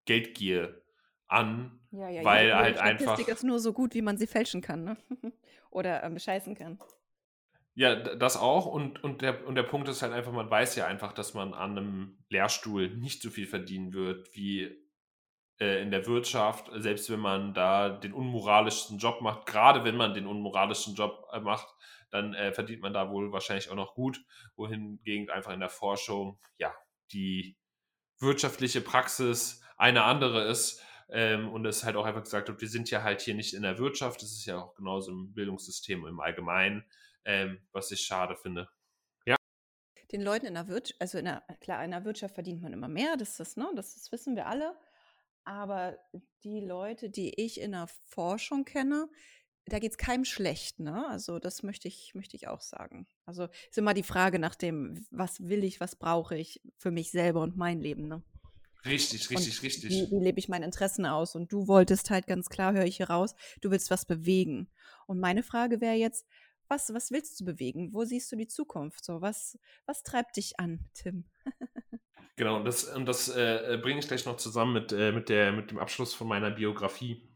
Geldgier 0.05 0.81
an, 1.27 1.79
ja, 1.91 2.10
ja, 2.10 2.24
weil 2.24 2.48
ja, 2.50 2.57
halt 2.57 2.77
Statistik 2.77 3.10
einfach. 3.10 3.27
ist 3.27 3.43
nur 3.43 3.60
so 3.60 3.74
gut, 3.74 3.93
wie 3.93 4.01
man 4.01 4.17
sie 4.17 4.27
fälschen 4.27 4.62
kann, 4.62 4.84
ne? 4.84 4.98
Oder 5.72 6.03
ähm, 6.03 6.13
bescheißen 6.13 6.55
kann. 6.55 6.79
Ja, 7.74 7.95
das 7.95 8.38
auch. 8.38 8.67
Und, 8.67 9.03
und, 9.03 9.22
der, 9.22 9.45
und 9.45 9.55
der 9.55 9.63
Punkt 9.63 9.89
ist 9.89 10.01
halt 10.01 10.13
einfach, 10.13 10.31
man 10.31 10.50
weiß 10.50 10.77
ja 10.77 10.88
einfach, 10.88 11.12
dass 11.12 11.34
man 11.34 11.53
an 11.53 11.72
einem 11.72 12.17
Lehrstuhl 12.29 12.89
nicht 12.95 13.22
so 13.22 13.29
viel 13.29 13.48
verdienen 13.48 13.91
wird 13.91 14.34
wie 14.34 14.86
äh, 15.60 15.81
in 15.81 15.91
der 15.91 16.05
Wirtschaft, 16.07 16.69
selbst 16.75 17.10
wenn 17.10 17.19
man 17.19 17.53
da 17.53 17.89
den 17.89 18.13
unmoralischsten 18.13 18.98
Job 18.98 19.22
macht. 19.22 19.45
Gerade 19.45 19.84
wenn 19.84 19.98
man 19.98 20.13
den 20.13 20.25
unmoralischsten 20.25 20.95
Job 20.95 21.27
äh, 21.34 21.41
macht, 21.41 21.67
dann 22.12 22.34
äh, 22.34 22.53
verdient 22.53 22.81
man 22.81 22.93
da 22.93 23.10
wohl 23.10 23.34
wahrscheinlich 23.34 23.69
auch 23.69 23.75
noch 23.75 23.93
gut. 23.93 24.24
Wohingegen 24.55 25.29
einfach 25.29 25.51
in 25.51 25.60
der 25.60 25.69
Forschung, 25.69 26.39
ja, 26.57 26.74
die 27.12 27.57
wirtschaftliche 28.19 28.81
Praxis 28.81 29.62
eine 29.77 30.03
andere 30.03 30.48
ist. 30.48 30.81
Ähm, 31.10 31.50
und 31.50 31.65
es 31.65 31.84
halt 31.84 31.95
auch 31.95 32.05
einfach 32.05 32.24
gesagt 32.24 32.48
wird, 32.48 32.62
wir 32.62 32.67
sind 32.67 32.89
ja 32.89 33.03
halt 33.03 33.22
hier 33.22 33.36
nicht 33.36 33.53
in 33.53 33.62
der 33.62 33.77
Wirtschaft, 33.77 34.24
das 34.24 34.31
ist 34.31 34.45
ja 34.45 34.57
auch 34.57 34.74
genauso 34.74 35.12
im 35.12 35.34
Bildungssystem 35.34 36.05
im 36.07 36.19
Allgemeinen, 36.19 36.84
ähm, 37.25 37.60
was 37.72 37.91
ich 37.91 38.01
schade 38.01 38.36
finde. 38.36 38.67
Ja. 39.25 39.36
Den 40.12 40.24
Leuten 40.24 40.48
in 40.48 40.55
der 40.55 40.67
Wirtschaft, 40.67 41.00
also 41.00 41.19
in 41.19 41.25
der, 41.25 41.43
klar, 41.62 41.86
in 41.86 41.91
der 41.91 42.05
Wirtschaft 42.05 42.34
verdient 42.34 42.63
man 42.63 42.74
immer 42.74 42.88
mehr, 42.88 43.17
das 43.17 43.39
ist, 43.39 43.55
ne, 43.55 43.69
das, 43.75 43.93
das 43.93 44.12
wissen 44.12 44.36
wir 44.36 44.48
alle. 44.48 44.75
Aber 45.43 46.00
die 46.43 46.60
Leute, 46.60 47.12
die 47.12 47.39
ich 47.39 47.62
in 47.62 47.74
der 47.74 47.88
Forschung 48.07 48.65
kenne, 48.65 49.07
da 49.67 49.79
geht 49.79 49.91
es 49.91 49.98
keinem 49.98 50.25
schlecht, 50.25 50.79
ne? 50.79 51.07
Also 51.07 51.39
das 51.39 51.63
möchte 51.63 51.88
ich, 51.88 52.13
möchte 52.13 52.36
ich 52.36 52.48
auch 52.48 52.62
sagen. 52.62 53.07
Also 53.25 53.48
ist 53.69 53.77
immer 53.77 53.93
die 53.93 54.03
Frage 54.03 54.39
nach 54.39 54.55
dem, 54.55 55.05
was 55.12 55.48
will 55.48 55.63
ich, 55.63 55.79
was 55.79 55.95
brauche 55.95 56.38
ich 56.38 56.62
für 56.77 56.91
mich 56.91 57.12
selber 57.12 57.41
und 57.41 57.57
mein 57.57 57.79
Leben, 57.79 58.07
ne? 58.07 58.24
Richtig, 58.86 59.31
richtig, 59.31 59.57
und 59.57 59.63
richtig. 59.63 59.89
Wie, 59.89 60.12
wie 60.12 60.24
lebe 60.24 60.38
ich 60.38 60.48
meine 60.48 60.65
Interessen 60.65 61.07
aus? 61.07 61.36
Und 61.36 61.51
du 61.51 61.67
wolltest 61.67 62.12
halt 62.12 62.27
ganz 62.27 62.50
klar, 62.50 62.74
höre 62.74 62.86
ich 62.86 62.98
hier 62.98 63.10
raus, 63.10 63.34
du 63.62 63.72
willst 63.72 63.89
was 63.89 64.05
bewegen. 64.05 64.69
Und 65.07 65.19
meine 65.19 65.41
Frage 65.41 65.81
wäre 65.81 65.95
jetzt, 65.95 66.27
was, 66.67 66.93
was 66.93 67.12
willst 67.12 67.39
du 67.39 67.45
bewegen? 67.45 67.93
Wo 67.93 68.05
siehst 68.05 68.31
du 68.31 68.36
die 68.36 68.48
Zukunft? 68.48 69.03
So, 69.03 69.22
was, 69.22 69.57
was 69.88 70.03
treibt 70.03 70.38
dich 70.38 70.60
an, 70.60 70.79
Tim? 70.93 71.25
genau, 72.36 72.57
und 72.57 72.65
das, 72.65 72.84
und 72.84 73.07
das 73.07 73.29
äh, 73.29 73.79
bringe 73.81 74.00
ich 74.00 74.07
gleich 74.07 74.25
noch 74.25 74.38
zusammen 74.38 74.74
mit, 74.74 74.91
äh, 74.91 75.12
mit, 75.12 75.29
der, 75.29 75.51
mit 75.51 75.72
dem 75.72 75.79
Abschluss 75.79 76.13
von 76.13 76.27
meiner 76.27 76.51
Biografie. 76.51 77.27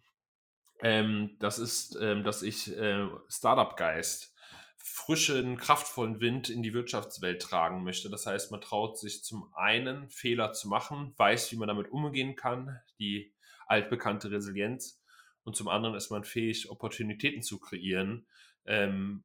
Ähm, 0.82 1.36
das 1.40 1.60
ist, 1.60 1.98
ähm, 2.02 2.24
dass 2.24 2.42
ich 2.42 2.76
äh, 2.76 3.08
Startup-Geist, 3.28 4.34
frischen, 4.78 5.58
kraftvollen 5.58 6.22
Wind 6.22 6.50
in 6.50 6.64
die 6.64 6.74
Wirtschaftswelt 6.74 7.42
tragen 7.42 7.84
möchte. 7.84 8.10
Das 8.10 8.26
heißt, 8.26 8.52
man 8.52 8.62
traut 8.62 8.98
sich 8.98 9.24
zum 9.24 9.54
einen 9.54 10.10
Fehler 10.10 10.54
zu 10.54 10.70
machen, 10.70 11.14
weiß, 11.18 11.52
wie 11.52 11.58
man 11.58 11.68
damit 11.68 11.92
umgehen 11.92 12.36
kann, 12.36 12.80
die 12.98 13.34
altbekannte 13.68 14.32
Resilienz. 14.32 15.02
Und 15.44 15.56
zum 15.56 15.68
anderen 15.68 15.96
ist 15.96 16.10
man 16.10 16.24
fähig, 16.24 16.70
Opportunitäten 16.70 17.42
zu 17.42 17.60
kreieren, 17.60 18.26
ähm, 18.66 19.24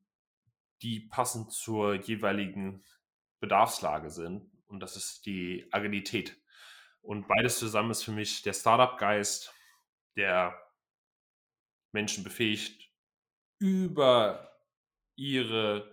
die 0.82 1.00
passend 1.00 1.52
zur 1.52 1.94
jeweiligen 1.94 2.84
Bedarfslage 3.40 4.10
sind. 4.10 4.50
Und 4.66 4.80
das 4.80 4.96
ist 4.96 5.26
die 5.26 5.66
Agilität. 5.70 6.36
Und 7.00 7.28
beides 7.28 7.58
zusammen 7.58 7.90
ist 7.90 8.02
für 8.02 8.12
mich 8.12 8.42
der 8.42 8.54
Startup-Geist, 8.54 9.54
der 10.16 10.58
Menschen 11.94 12.24
befähigt, 12.24 12.90
über 13.58 14.52
ihre 15.16 15.90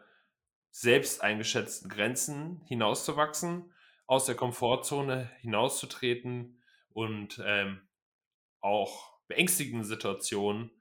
selbst 0.71 1.21
eingeschätzten 1.21 1.89
Grenzen 1.89 2.61
hinauszuwachsen, 2.65 3.71
aus 4.07 4.25
der 4.25 4.35
Komfortzone 4.35 5.29
hinauszutreten 5.39 6.61
und 6.89 7.41
ähm, 7.45 7.81
auch 8.59 9.19
beängstigende 9.27 9.85
Situationen 9.85 10.71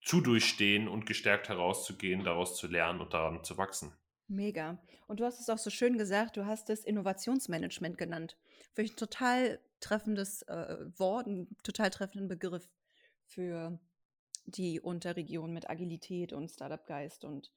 zu 0.00 0.20
durchstehen 0.20 0.88
und 0.88 1.06
gestärkt 1.06 1.48
herauszugehen, 1.48 2.24
daraus 2.24 2.56
zu 2.56 2.66
lernen 2.66 3.00
und 3.00 3.12
daran 3.12 3.44
zu 3.44 3.58
wachsen. 3.58 3.92
Mega. 4.28 4.82
Und 5.06 5.20
du 5.20 5.24
hast 5.24 5.40
es 5.40 5.50
auch 5.50 5.58
so 5.58 5.68
schön 5.68 5.98
gesagt, 5.98 6.36
du 6.36 6.46
hast 6.46 6.70
es 6.70 6.84
Innovationsmanagement 6.84 7.98
genannt. 7.98 8.36
Ich 8.76 8.92
ein 8.92 8.96
total 8.96 9.60
treffendes 9.80 10.42
äh, 10.42 10.76
Wort, 10.96 11.26
einen 11.26 11.54
total 11.62 11.90
treffenden 11.90 12.28
Begriff 12.28 12.66
für 13.26 13.78
die 14.46 14.80
Unterregion 14.80 15.52
mit 15.52 15.70
Agilität 15.70 16.32
und 16.32 16.50
Startup-Geist 16.50 17.24
und 17.24 17.52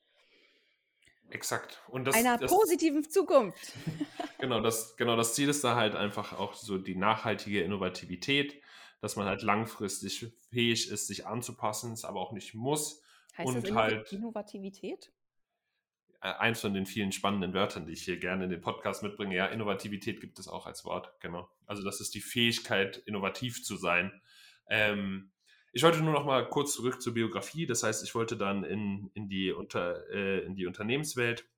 Exakt. 1.29 1.81
Und 1.87 2.05
das, 2.05 2.15
einer 2.15 2.37
das, 2.37 2.51
positiven 2.51 3.03
Zukunft. 3.09 3.73
genau, 4.39 4.61
das, 4.61 4.95
genau, 4.95 5.15
das 5.15 5.33
Ziel 5.33 5.49
ist 5.49 5.63
da 5.63 5.75
halt 5.75 5.95
einfach 5.95 6.33
auch 6.33 6.53
so 6.53 6.77
die 6.77 6.95
nachhaltige 6.95 7.61
Innovativität, 7.63 8.61
dass 9.01 9.15
man 9.15 9.25
halt 9.25 9.41
langfristig 9.41 10.27
fähig 10.51 10.89
ist, 10.89 11.07
sich 11.07 11.25
anzupassen, 11.25 11.93
es 11.93 12.05
aber 12.05 12.19
auch 12.19 12.31
nicht 12.31 12.53
muss. 12.53 13.01
Heißt 13.37 13.47
und 13.47 13.63
das 13.63 13.71
halt 13.75 14.11
Innovativität? 14.13 15.11
Äh, 16.21 16.33
eins 16.33 16.61
von 16.61 16.73
den 16.73 16.85
vielen 16.85 17.11
spannenden 17.11 17.53
Wörtern, 17.53 17.85
die 17.85 17.93
ich 17.93 18.03
hier 18.03 18.17
gerne 18.17 18.45
in 18.45 18.49
den 18.49 18.61
Podcast 18.61 19.03
mitbringe. 19.03 19.35
Ja, 19.35 19.47
Innovativität 19.47 20.21
gibt 20.21 20.39
es 20.39 20.47
auch 20.47 20.65
als 20.65 20.85
Wort, 20.85 21.11
genau. 21.19 21.49
Also 21.65 21.83
das 21.83 22.01
ist 22.01 22.13
die 22.15 22.21
Fähigkeit, 22.21 22.97
innovativ 22.97 23.63
zu 23.63 23.75
sein. 23.77 24.21
Ähm, 24.69 25.31
ich 25.75 25.83
wollte 25.83 26.01
nur 26.01 26.13
noch 26.13 26.23
mal 26.23 26.47
kurz 26.47 26.73
zurück 26.73 27.01
zur 27.01 27.13
Biografie. 27.13 27.65
Das 27.65 27.83
heißt, 27.83 28.01
ich 28.05 28.15
wollte 28.15 28.37
dann 28.37 28.63
in, 28.63 29.11
in, 29.13 29.27
die, 29.27 29.51
unter, 29.51 30.09
äh, 30.09 30.39
in 30.45 30.55
die 30.55 30.67
Unternehmenswelt 30.67 31.49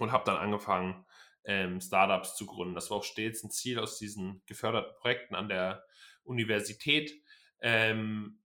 und 0.00 0.10
habe 0.10 0.24
dann 0.24 0.36
angefangen, 0.36 1.06
ähm, 1.44 1.80
Startups 1.80 2.34
zu 2.34 2.44
gründen. 2.44 2.74
Das 2.74 2.90
war 2.90 2.96
auch 2.96 3.04
stets 3.04 3.44
ein 3.44 3.52
Ziel 3.52 3.78
aus 3.78 3.98
diesen 3.98 4.42
geförderten 4.46 4.96
Projekten 4.96 5.36
an 5.36 5.48
der 5.48 5.84
Universität. 6.24 7.22
Ähm, 7.60 8.42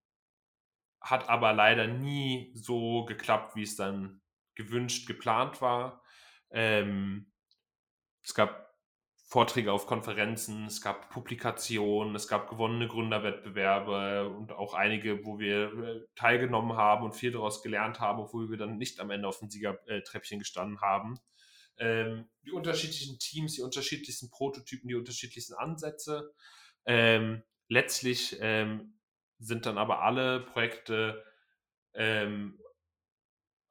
hat 1.02 1.30
aber 1.30 1.52
leider 1.54 1.88
nie 1.88 2.52
so 2.54 3.06
geklappt, 3.06 3.56
wie 3.56 3.64
es 3.64 3.76
dann 3.76 4.22
gewünscht, 4.54 5.08
geplant 5.08 5.62
war. 5.62 6.04
Ähm, 6.52 7.32
es 8.24 8.36
gab 8.36 8.65
Vorträge 9.36 9.74
auf 9.74 9.86
Konferenzen, 9.86 10.68
es 10.68 10.80
gab 10.82 11.10
Publikationen, 11.10 12.16
es 12.16 12.30
gab 12.30 12.50
gewonnene 12.50 12.88
Gründerwettbewerbe 12.88 14.30
und 14.30 14.54
auch 14.54 14.74
einige, 14.74 15.26
wo 15.26 15.40
wir 15.40 15.74
äh, 15.74 16.06
teilgenommen 16.16 16.78
haben 16.78 17.04
und 17.04 17.18
viel 17.18 17.34
daraus 17.34 17.62
gelernt 17.62 18.00
haben, 18.00 18.22
obwohl 18.22 18.50
wir 18.50 18.56
dann 18.56 18.78
nicht 18.78 19.02
am 19.02 19.12
Ende 19.12 19.28
auf 19.28 19.40
dem 19.40 19.50
Siegertreppchen 19.50 20.40
gestanden 20.40 20.80
haben. 20.80 21.20
Ähm, 21.78 22.30
die 22.46 22.52
unterschiedlichen 22.54 23.20
Teams, 23.20 23.56
die 23.56 23.62
unterschiedlichsten 23.62 24.30
Prototypen, 24.30 24.88
die 24.88 24.96
unterschiedlichsten 24.96 25.56
Ansätze. 25.56 26.34
Ähm, 26.86 27.44
letztlich 27.68 28.38
ähm, 28.40 28.94
sind 29.38 29.66
dann 29.66 29.78
aber 29.78 30.02
alle 30.02 30.40
Projekte 30.40 31.26
ähm, 31.94 32.58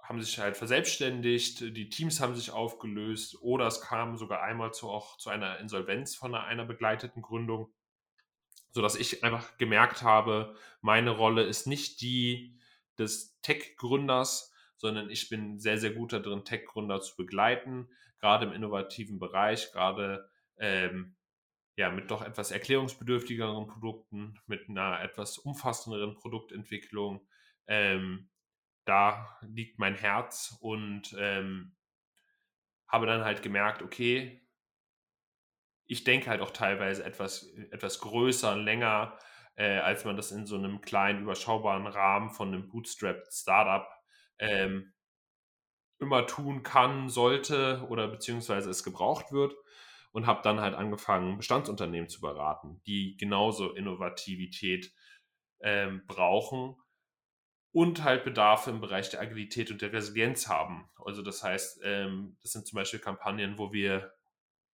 haben 0.05 0.21
sich 0.21 0.39
halt 0.39 0.57
verselbstständigt, 0.57 1.61
die 1.61 1.89
Teams 1.89 2.21
haben 2.21 2.35
sich 2.35 2.51
aufgelöst 2.51 3.41
oder 3.41 3.67
es 3.67 3.81
kam 3.81 4.19
sogar 4.19 4.43
einmal 4.43 4.73
zu, 4.73 4.91
auch 4.91 5.17
zu 5.17 5.31
einer 5.31 5.59
Insolvenz 5.61 6.15
von 6.15 6.35
einer, 6.35 6.45
einer 6.45 6.67
begleiteten 6.67 7.23
Gründung, 7.23 7.73
sodass 8.71 8.97
ich 8.97 9.25
einfach 9.25 9.57
gemerkt 9.57 10.03
habe, 10.03 10.57
meine 10.83 11.11
Rolle 11.11 11.45
ist 11.45 11.67
nicht 11.67 12.03
die 12.03 12.59
des 12.99 13.41
Tech-Gründers, 13.41 14.53
sondern 14.77 15.09
ich 15.09 15.31
bin 15.31 15.59
sehr, 15.59 15.79
sehr 15.79 15.93
gut 15.93 16.13
darin, 16.13 16.45
Tech-Gründer 16.45 17.01
zu 17.01 17.17
begleiten, 17.17 17.89
gerade 18.19 18.45
im 18.45 18.53
innovativen 18.53 19.19
Bereich, 19.19 19.73
gerade 19.73 20.29
ähm, 20.59 21.17
ja, 21.77 21.91
mit 21.91 22.11
doch 22.11 22.23
etwas 22.23 22.51
erklärungsbedürftigeren 22.51 23.67
Produkten, 23.67 24.39
mit 24.47 24.69
einer 24.69 25.01
etwas 25.01 25.39
umfassenderen 25.39 26.15
Produktentwicklung. 26.15 27.27
Ähm, 27.67 28.29
da 28.85 29.39
liegt 29.43 29.79
mein 29.79 29.95
Herz 29.95 30.57
und 30.61 31.15
ähm, 31.19 31.77
habe 32.89 33.07
dann 33.07 33.25
halt 33.25 33.43
gemerkt, 33.43 33.83
okay, 33.83 34.41
ich 35.87 36.05
denke 36.05 36.31
halt 36.31 36.41
auch 36.41 36.51
teilweise 36.51 37.05
etwas, 37.05 37.45
etwas 37.71 37.99
größer 38.01 38.57
länger, 38.57 39.19
äh, 39.57 39.79
als 39.79 40.05
man 40.05 40.17
das 40.17 40.33
in 40.33 40.47
so 40.47 40.57
einem 40.57 40.81
kleinen, 40.81 41.23
überschaubaren 41.23 41.87
Rahmen 41.87 42.31
von 42.31 42.49
einem 42.49 42.69
Bootstrapped 42.69 43.33
Startup 43.33 43.87
ähm, 44.39 44.95
immer 45.99 46.27
tun 46.27 46.63
kann, 46.63 47.09
sollte 47.09 47.87
oder 47.89 48.09
beziehungsweise 48.09 48.71
es 48.71 48.85
gebraucht 48.85 49.33
wird. 49.33 49.55
Und 50.13 50.29
habe 50.29 50.43
dann 50.45 50.61
halt 50.61 50.77
angefangen, 50.77 51.39
Bestandsunternehmen 51.39 52.09
zu 52.09 52.21
beraten, 52.21 52.81
die 52.87 53.17
genauso 53.17 53.73
Innovativität 53.73 54.95
ähm, 55.61 56.05
brauchen 56.07 56.77
und 57.75 58.05
halt 58.05 58.23
Bedarfe 58.23 58.71
im 58.71 58.81
Bereich 58.81 59.11
der 59.11 59.21
Agilität 59.21 59.73
und 59.73 59.83
der 59.83 59.93
Resilienz 59.93 60.49
haben. 60.49 60.89
Also 61.05 61.23
das 61.23 61.43
heißt, 61.43 61.81
ähm, 61.83 62.37
das 62.41 62.53
sind 62.53 62.69
zum 62.69 62.77
Beispiel 62.77 63.01
Kampagnen, 63.01 63.59
wo 63.59 63.73
wir 63.73 64.15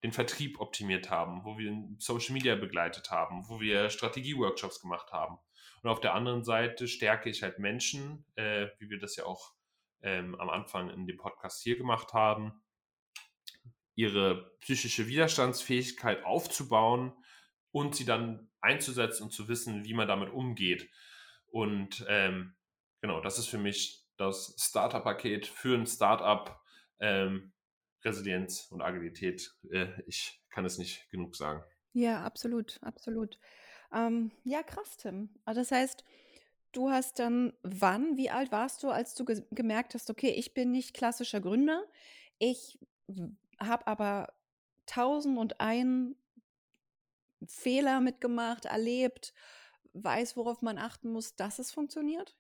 den 0.03 0.13
Vertrieb 0.13 0.61
optimiert 0.61 1.09
haben, 1.09 1.43
wo 1.47 1.57
wir 1.57 1.75
Social 1.97 2.35
Media 2.35 2.57
begleitet 2.57 3.11
haben, 3.11 3.49
wo 3.49 3.59
wir 3.59 3.89
Strategie-Workshops 3.89 4.83
gemacht 4.83 5.13
haben. 5.13 5.39
Und 5.83 5.89
auf 5.89 6.01
der 6.01 6.13
anderen 6.13 6.45
Seite 6.45 6.87
stärke 6.89 7.31
ich 7.31 7.43
halt 7.43 7.59
Menschen, 7.59 8.27
äh, 8.35 8.67
wie 8.79 8.91
wir 8.91 8.99
das 8.99 9.17
ja 9.17 9.25
auch 9.25 9.55
ähm, 10.03 10.35
am 10.35 10.51
Anfang 10.51 10.91
in 10.91 11.07
dem 11.07 11.17
Podcast 11.17 11.63
hier 11.63 11.79
gemacht 11.79 12.13
haben, 12.13 12.63
ihre 13.95 14.53
psychische 14.61 15.07
Widerstandsfähigkeit 15.07 16.23
aufzubauen 16.23 17.15
und 17.73 17.97
sie 17.97 18.05
dann 18.05 18.51
einzusetzen 18.61 19.23
und 19.23 19.31
zu 19.31 19.49
wissen, 19.49 19.87
wie 19.87 19.95
man 19.95 20.07
damit 20.07 20.31
umgeht. 20.31 20.91
Und 21.51 22.05
ähm, 22.07 22.57
genau, 23.01 23.21
das 23.21 23.39
ist 23.39 23.49
für 23.49 23.59
mich 23.59 24.05
das 24.17 24.55
Starter-Paket 24.59 25.47
für 25.47 25.77
ein 25.77 25.87
Startup. 25.87 26.61
Ähm, 27.01 27.53
Resilienz 28.05 28.67
und 28.71 28.83
Agilität. 28.83 29.55
Äh, 29.71 29.89
ich 30.07 30.43
kann 30.51 30.65
es 30.65 30.79
nicht 30.79 31.11
genug 31.11 31.37
sagen. 31.37 31.63
Ja, 31.93 32.23
absolut, 32.23 32.79
absolut. 32.83 33.39
Ähm, 33.93 34.31
ja, 34.45 34.63
krass, 34.63 34.97
Tim. 34.97 35.31
Also 35.45 35.61
das 35.61 35.73
heißt, 35.73 36.05
du 36.73 36.91
hast 36.91 37.19
dann 37.19 37.53
wann, 37.63 38.17
wie 38.17 38.31
alt 38.31 38.53
warst 38.53 38.83
du, 38.83 38.91
als 38.91 39.15
du 39.15 39.25
ge 39.25 39.43
gemerkt 39.51 39.95
hast, 39.95 40.11
okay, 40.11 40.31
ich 40.31 40.55
bin 40.55 40.71
nicht 40.71 40.95
klassischer 40.95 41.41
Gründer, 41.41 41.85
ich 42.39 42.79
habe 43.59 43.87
aber 43.87 44.33
tausend 44.87 45.39
und 45.39 45.61
einen 45.61 46.17
Fehler 47.47 48.01
mitgemacht, 48.01 48.67
erlebt, 48.67 49.35
weiß, 49.93 50.37
worauf 50.37 50.63
man 50.63 50.79
achten 50.79 51.11
muss, 51.11 51.35
dass 51.35 51.59
es 51.59 51.73
funktioniert? 51.73 52.37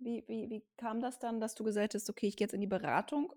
Wie, 0.00 0.24
wie, 0.26 0.48
wie 0.48 0.64
kam 0.76 1.00
das 1.00 1.18
dann, 1.18 1.40
dass 1.40 1.54
du 1.54 1.62
gesagt 1.62 1.94
hast, 1.94 2.08
okay, 2.08 2.26
ich 2.26 2.36
gehe 2.36 2.46
jetzt 2.46 2.54
in 2.54 2.60
die 2.60 2.66
Beratung? 2.66 3.32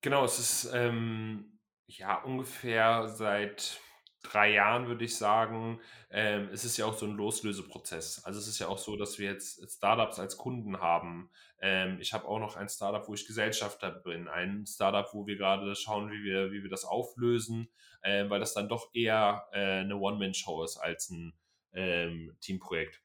Genau, 0.00 0.24
es 0.24 0.38
ist 0.38 0.70
ähm, 0.72 1.58
ja 1.88 2.22
ungefähr 2.22 3.08
seit 3.08 3.80
drei 4.22 4.52
Jahren 4.52 4.86
würde 4.86 5.04
ich 5.04 5.16
sagen, 5.16 5.80
ähm, 6.10 6.48
es 6.52 6.64
ist 6.64 6.76
ja 6.76 6.86
auch 6.86 6.96
so 6.96 7.06
ein 7.06 7.16
Loslöseprozess. 7.16 8.24
Also 8.24 8.38
es 8.38 8.48
ist 8.48 8.58
ja 8.58 8.68
auch 8.68 8.78
so, 8.78 8.96
dass 8.96 9.18
wir 9.18 9.30
jetzt 9.30 9.68
Startups 9.70 10.18
als 10.18 10.36
Kunden 10.36 10.80
haben. 10.80 11.30
Ähm, 11.60 11.98
ich 12.00 12.12
habe 12.12 12.26
auch 12.26 12.38
noch 12.38 12.56
ein 12.56 12.68
Startup, 12.68 13.06
wo 13.08 13.14
ich 13.14 13.26
Gesellschafter 13.26 13.90
bin, 13.90 14.28
ein 14.28 14.66
Startup, 14.66 15.12
wo 15.12 15.26
wir 15.26 15.36
gerade 15.36 15.74
schauen, 15.74 16.10
wie 16.10 16.22
wir, 16.22 16.52
wie 16.52 16.62
wir 16.62 16.70
das 16.70 16.84
auflösen, 16.84 17.68
äh, 18.02 18.28
weil 18.28 18.40
das 18.40 18.54
dann 18.54 18.68
doch 18.68 18.90
eher 18.94 19.48
äh, 19.52 19.80
eine 19.80 19.96
One-Man-Show 19.96 20.64
ist 20.64 20.76
als 20.76 21.10
ein 21.10 21.32
ähm, 21.72 22.36
Teamprojekt. 22.40 23.02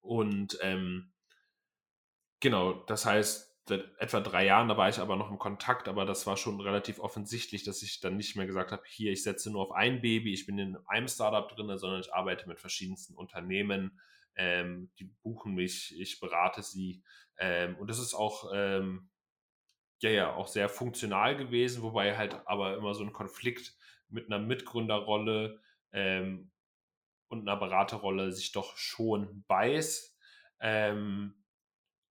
Und 0.00 0.58
ähm, 0.62 1.12
genau, 2.40 2.72
das 2.84 3.06
heißt, 3.06 3.50
seit 3.68 3.84
etwa 3.98 4.20
drei 4.20 4.46
Jahren, 4.46 4.68
da 4.68 4.76
war 4.76 4.88
ich 4.88 4.98
aber 4.98 5.16
noch 5.16 5.30
im 5.30 5.38
Kontakt, 5.38 5.88
aber 5.88 6.04
das 6.04 6.26
war 6.26 6.36
schon 6.36 6.60
relativ 6.60 6.98
offensichtlich, 6.98 7.62
dass 7.62 7.82
ich 7.82 8.00
dann 8.00 8.16
nicht 8.16 8.36
mehr 8.36 8.46
gesagt 8.46 8.72
habe, 8.72 8.82
hier, 8.86 9.12
ich 9.12 9.22
setze 9.22 9.50
nur 9.50 9.62
auf 9.62 9.72
ein 9.72 10.00
Baby, 10.00 10.32
ich 10.32 10.46
bin 10.46 10.58
in 10.58 10.76
einem 10.88 11.08
Startup 11.08 11.48
drin, 11.48 11.78
sondern 11.78 12.00
ich 12.00 12.12
arbeite 12.12 12.48
mit 12.48 12.60
verschiedensten 12.60 13.14
Unternehmen, 13.14 14.00
ähm, 14.36 14.90
die 14.98 15.04
buchen 15.22 15.54
mich, 15.54 15.98
ich 16.00 16.18
berate 16.18 16.62
sie. 16.62 17.02
Ähm, 17.38 17.76
und 17.76 17.88
das 17.88 17.98
ist 17.98 18.14
auch, 18.14 18.50
ähm, 18.52 19.08
ja, 20.02 20.10
ja, 20.10 20.34
auch 20.34 20.48
sehr 20.48 20.68
funktional 20.68 21.36
gewesen, 21.36 21.82
wobei 21.82 22.16
halt 22.16 22.34
aber 22.46 22.76
immer 22.76 22.94
so 22.94 23.04
ein 23.04 23.12
Konflikt 23.12 23.76
mit 24.08 24.26
einer 24.26 24.38
Mitgründerrolle 24.44 25.60
ähm, 25.92 26.50
und 27.30 27.48
einer 27.48 27.58
Beraterrolle 27.58 28.32
sich 28.32 28.52
doch 28.52 28.76
schon 28.76 29.44
beißt. 29.48 30.18
Ähm, 30.60 31.40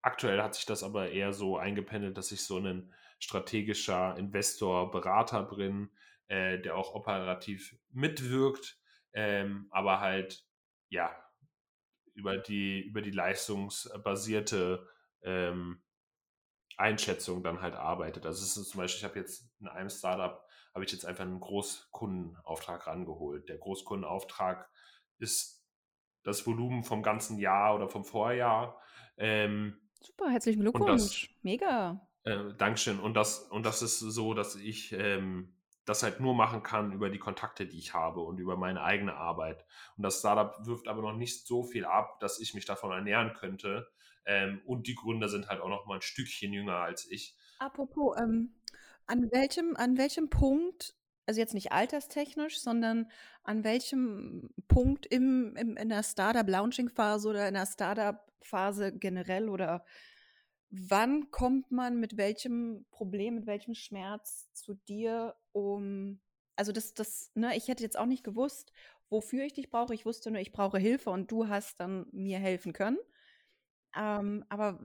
Aktuell 0.02 0.42
hat 0.42 0.54
sich 0.54 0.64
das 0.64 0.82
aber 0.82 1.10
eher 1.10 1.32
so 1.32 1.58
eingependelt, 1.58 2.16
dass 2.16 2.32
ich 2.32 2.42
so 2.42 2.58
ein 2.58 2.92
strategischer 3.18 4.16
Investor, 4.16 4.90
Berater 4.90 5.42
bin, 5.42 5.90
äh, 6.28 6.58
der 6.58 6.76
auch 6.76 6.94
operativ 6.94 7.76
mitwirkt, 7.90 8.78
ähm, 9.12 9.68
aber 9.70 10.00
halt 10.00 10.46
ja 10.88 11.14
über 12.14 12.38
die 12.38 12.80
über 12.80 13.02
die 13.02 13.10
leistungsbasierte 13.10 14.88
ähm, 15.22 15.82
Einschätzung 16.78 17.42
dann 17.42 17.60
halt 17.60 17.74
arbeitet. 17.74 18.24
Also 18.24 18.42
es 18.42 18.56
ist 18.56 18.70
zum 18.70 18.78
Beispiel, 18.78 19.00
ich 19.00 19.04
habe 19.04 19.18
jetzt 19.18 19.50
in 19.60 19.68
einem 19.68 19.90
Startup 19.90 20.42
habe 20.74 20.84
ich 20.84 20.92
jetzt 20.92 21.04
einfach 21.04 21.24
einen 21.24 21.40
Großkundenauftrag 21.40 22.86
rangeholt. 22.86 23.48
Der 23.50 23.58
Großkundenauftrag 23.58 24.70
ist 25.20 25.64
das 26.22 26.46
Volumen 26.46 26.82
vom 26.82 27.02
ganzen 27.02 27.38
Jahr 27.38 27.74
oder 27.74 27.88
vom 27.88 28.04
Vorjahr. 28.04 28.80
Ähm, 29.16 29.78
Super, 30.00 30.30
herzlichen 30.30 30.60
Glückwunsch. 30.60 31.28
Das, 31.28 31.42
Mega. 31.42 32.08
Äh, 32.24 32.54
Dankeschön. 32.56 32.98
Und 32.98 33.14
das, 33.14 33.40
und 33.50 33.64
das 33.64 33.82
ist 33.82 33.98
so, 33.98 34.34
dass 34.34 34.56
ich 34.56 34.92
ähm, 34.92 35.54
das 35.84 36.02
halt 36.02 36.20
nur 36.20 36.34
machen 36.34 36.62
kann 36.62 36.92
über 36.92 37.10
die 37.10 37.18
Kontakte, 37.18 37.66
die 37.66 37.78
ich 37.78 37.94
habe 37.94 38.20
und 38.20 38.38
über 38.38 38.56
meine 38.56 38.82
eigene 38.82 39.14
Arbeit. 39.14 39.64
Und 39.96 40.04
das 40.04 40.20
Startup 40.20 40.54
wirft 40.66 40.88
aber 40.88 41.02
noch 41.02 41.16
nicht 41.16 41.46
so 41.46 41.62
viel 41.62 41.84
ab, 41.84 42.20
dass 42.20 42.40
ich 42.40 42.54
mich 42.54 42.64
davon 42.64 42.92
ernähren 42.92 43.34
könnte. 43.34 43.88
Ähm, 44.24 44.60
und 44.66 44.86
die 44.86 44.94
Gründer 44.94 45.28
sind 45.28 45.48
halt 45.48 45.60
auch 45.60 45.68
noch 45.68 45.86
mal 45.86 45.96
ein 45.96 46.02
Stückchen 46.02 46.52
jünger 46.52 46.76
als 46.76 47.10
ich. 47.10 47.36
Apropos, 47.58 48.16
ähm, 48.20 48.54
an 49.06 49.30
welchem, 49.32 49.76
an 49.76 49.96
welchem 49.98 50.30
Punkt, 50.30 50.94
also 51.30 51.38
jetzt 51.38 51.54
nicht 51.54 51.70
alterstechnisch, 51.70 52.60
sondern 52.60 53.08
an 53.44 53.62
welchem 53.62 54.50
Punkt 54.66 55.06
im, 55.06 55.54
im, 55.54 55.76
in 55.76 55.88
der 55.88 56.02
Startup-Launching-Phase 56.02 57.28
oder 57.28 57.46
in 57.46 57.54
der 57.54 57.66
Startup 57.66 58.18
Phase 58.42 58.92
generell 58.92 59.48
oder 59.48 59.84
wann 60.70 61.30
kommt 61.30 61.70
man 61.70 62.00
mit 62.00 62.16
welchem 62.16 62.84
Problem, 62.90 63.36
mit 63.36 63.46
welchem 63.46 63.74
Schmerz 63.74 64.52
zu 64.54 64.74
dir, 64.74 65.36
um, 65.52 66.20
also 66.56 66.72
das, 66.72 66.94
das, 66.94 67.30
ne, 67.36 67.56
ich 67.56 67.68
hätte 67.68 67.84
jetzt 67.84 67.96
auch 67.96 68.06
nicht 68.06 68.24
gewusst, 68.24 68.72
wofür 69.08 69.44
ich 69.44 69.52
dich 69.52 69.70
brauche. 69.70 69.94
Ich 69.94 70.04
wusste 70.04 70.32
nur, 70.32 70.40
ich 70.40 70.50
brauche 70.50 70.78
Hilfe 70.78 71.10
und 71.10 71.30
du 71.30 71.46
hast 71.46 71.78
dann 71.78 72.08
mir 72.10 72.40
helfen 72.40 72.72
können. 72.72 72.98
Ähm, 73.96 74.44
aber 74.48 74.80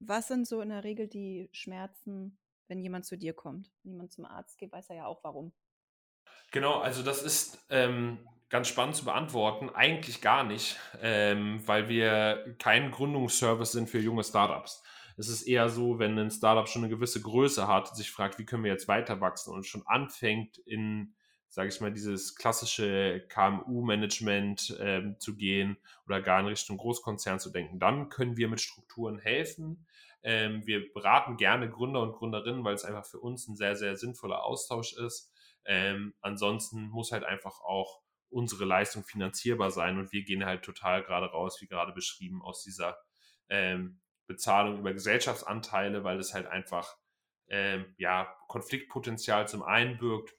was 0.00 0.26
sind 0.26 0.48
so 0.48 0.60
in 0.60 0.70
der 0.70 0.82
Regel 0.82 1.06
die 1.06 1.48
Schmerzen, 1.52 2.39
wenn 2.70 2.80
jemand 2.80 3.04
zu 3.04 3.18
dir 3.18 3.34
kommt? 3.34 3.70
Wenn 3.82 3.92
jemand 3.92 4.12
zum 4.12 4.24
Arzt 4.24 4.56
geht, 4.56 4.72
weiß 4.72 4.88
er 4.90 4.96
ja 4.96 5.06
auch 5.06 5.22
warum. 5.24 5.52
Genau, 6.52 6.78
also 6.78 7.02
das 7.02 7.22
ist 7.22 7.58
ähm, 7.68 8.18
ganz 8.48 8.68
spannend 8.68 8.96
zu 8.96 9.04
beantworten. 9.04 9.68
Eigentlich 9.70 10.20
gar 10.20 10.44
nicht, 10.44 10.78
ähm, 11.02 11.60
weil 11.66 11.88
wir 11.88 12.56
kein 12.58 12.90
Gründungsservice 12.90 13.72
sind 13.72 13.90
für 13.90 13.98
junge 13.98 14.24
Startups. 14.24 14.82
Es 15.16 15.28
ist 15.28 15.42
eher 15.42 15.68
so, 15.68 15.98
wenn 15.98 16.18
ein 16.18 16.30
Startup 16.30 16.68
schon 16.68 16.82
eine 16.82 16.94
gewisse 16.94 17.20
Größe 17.20 17.68
hat, 17.68 17.94
sich 17.94 18.10
fragt, 18.10 18.38
wie 18.38 18.46
können 18.46 18.64
wir 18.64 18.70
jetzt 18.70 18.88
weiter 18.88 19.20
wachsen 19.20 19.52
und 19.52 19.66
schon 19.66 19.86
anfängt 19.86 20.58
in, 20.58 21.14
sage 21.48 21.68
ich 21.68 21.80
mal, 21.80 21.92
dieses 21.92 22.36
klassische 22.36 23.26
KMU-Management 23.28 24.78
ähm, 24.80 25.16
zu 25.18 25.36
gehen 25.36 25.76
oder 26.06 26.22
gar 26.22 26.40
in 26.40 26.46
Richtung 26.46 26.78
Großkonzern 26.78 27.38
zu 27.38 27.50
denken, 27.50 27.78
dann 27.78 28.08
können 28.08 28.36
wir 28.36 28.48
mit 28.48 28.60
Strukturen 28.60 29.18
helfen. 29.18 29.86
Ähm, 30.22 30.66
wir 30.66 30.92
beraten 30.92 31.36
gerne 31.36 31.70
Gründer 31.70 32.02
und 32.02 32.12
Gründerinnen, 32.12 32.64
weil 32.64 32.74
es 32.74 32.84
einfach 32.84 33.06
für 33.06 33.18
uns 33.20 33.48
ein 33.48 33.56
sehr, 33.56 33.76
sehr 33.76 33.96
sinnvoller 33.96 34.44
Austausch 34.44 34.92
ist. 34.94 35.32
Ähm, 35.64 36.14
ansonsten 36.20 36.88
muss 36.88 37.12
halt 37.12 37.24
einfach 37.24 37.60
auch 37.60 38.00
unsere 38.28 38.64
Leistung 38.64 39.04
finanzierbar 39.04 39.70
sein 39.70 39.98
und 39.98 40.12
wir 40.12 40.22
gehen 40.22 40.44
halt 40.44 40.62
total 40.62 41.02
gerade 41.02 41.26
raus, 41.26 41.60
wie 41.60 41.66
gerade 41.66 41.92
beschrieben, 41.92 42.42
aus 42.42 42.62
dieser 42.62 42.96
ähm, 43.48 44.00
Bezahlung 44.26 44.78
über 44.78 44.92
Gesellschaftsanteile, 44.92 46.04
weil 46.04 46.18
es 46.18 46.32
halt 46.32 46.46
einfach 46.46 46.96
ähm, 47.48 47.94
ja, 47.98 48.32
Konfliktpotenzial 48.46 49.48
zum 49.48 49.62
einen 49.62 49.98
birgt 49.98 50.34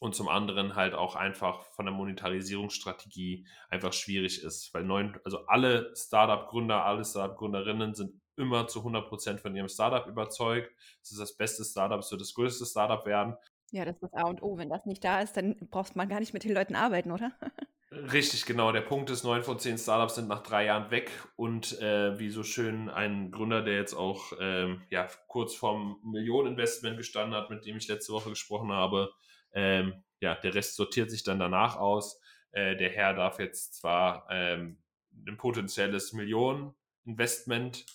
und 0.00 0.14
zum 0.14 0.28
anderen 0.28 0.74
halt 0.74 0.94
auch 0.94 1.16
einfach 1.16 1.66
von 1.74 1.84
der 1.84 1.94
Monetarisierungsstrategie 1.94 3.46
einfach 3.68 3.92
schwierig 3.92 4.42
ist, 4.42 4.72
weil 4.72 4.84
neun, 4.84 5.18
also 5.24 5.46
alle 5.46 5.92
Startup-Gründer, 5.94 6.84
alle 6.84 7.04
Startup-Gründerinnen 7.04 7.94
sind 7.94 8.20
immer 8.38 8.66
zu 8.66 8.80
100% 8.80 9.38
von 9.38 9.54
ihrem 9.54 9.68
Startup 9.68 10.06
überzeugt. 10.06 10.72
Es 11.02 11.10
ist 11.10 11.20
das 11.20 11.36
beste 11.36 11.64
Startup, 11.64 12.00
es 12.00 12.10
wird 12.10 12.20
das 12.20 12.34
größte 12.34 12.64
Startup 12.64 13.04
werden 13.04 13.36
ja, 13.70 13.84
das 13.84 13.96
ist 13.96 14.02
das 14.02 14.14
A 14.14 14.26
und 14.26 14.42
O. 14.42 14.56
Wenn 14.56 14.70
das 14.70 14.86
nicht 14.86 15.04
da 15.04 15.20
ist, 15.20 15.36
dann 15.36 15.56
braucht 15.70 15.96
man 15.96 16.08
gar 16.08 16.20
nicht 16.20 16.32
mit 16.32 16.44
den 16.44 16.54
Leuten 16.54 16.74
arbeiten, 16.74 17.12
oder? 17.12 17.32
Richtig, 17.90 18.44
genau. 18.44 18.70
Der 18.70 18.82
Punkt 18.82 19.08
ist, 19.10 19.24
neun 19.24 19.42
von 19.42 19.58
zehn 19.58 19.78
Startups 19.78 20.16
sind 20.16 20.28
nach 20.28 20.42
drei 20.42 20.66
Jahren 20.66 20.90
weg 20.90 21.10
und 21.36 21.80
äh, 21.80 22.18
wie 22.18 22.28
so 22.30 22.42
schön 22.42 22.90
ein 22.90 23.30
Gründer, 23.30 23.62
der 23.62 23.76
jetzt 23.76 23.94
auch 23.94 24.32
ähm, 24.40 24.82
ja, 24.90 25.08
kurz 25.26 25.54
vorm 25.54 25.98
Millioneninvestment 26.04 26.98
gestanden 26.98 27.34
hat, 27.34 27.48
mit 27.50 27.64
dem 27.64 27.78
ich 27.78 27.88
letzte 27.88 28.12
Woche 28.12 28.30
gesprochen 28.30 28.72
habe, 28.72 29.10
ähm, 29.52 30.04
ja, 30.20 30.34
der 30.34 30.54
Rest 30.54 30.76
sortiert 30.76 31.10
sich 31.10 31.24
dann 31.24 31.38
danach 31.38 31.76
aus. 31.76 32.20
Äh, 32.52 32.76
der 32.76 32.90
Herr 32.90 33.14
darf 33.14 33.38
jetzt 33.38 33.74
zwar 33.74 34.26
ähm, 34.30 34.82
ein 35.26 35.38
potenzielles 35.38 36.12
Millioneninvestment 36.12 37.86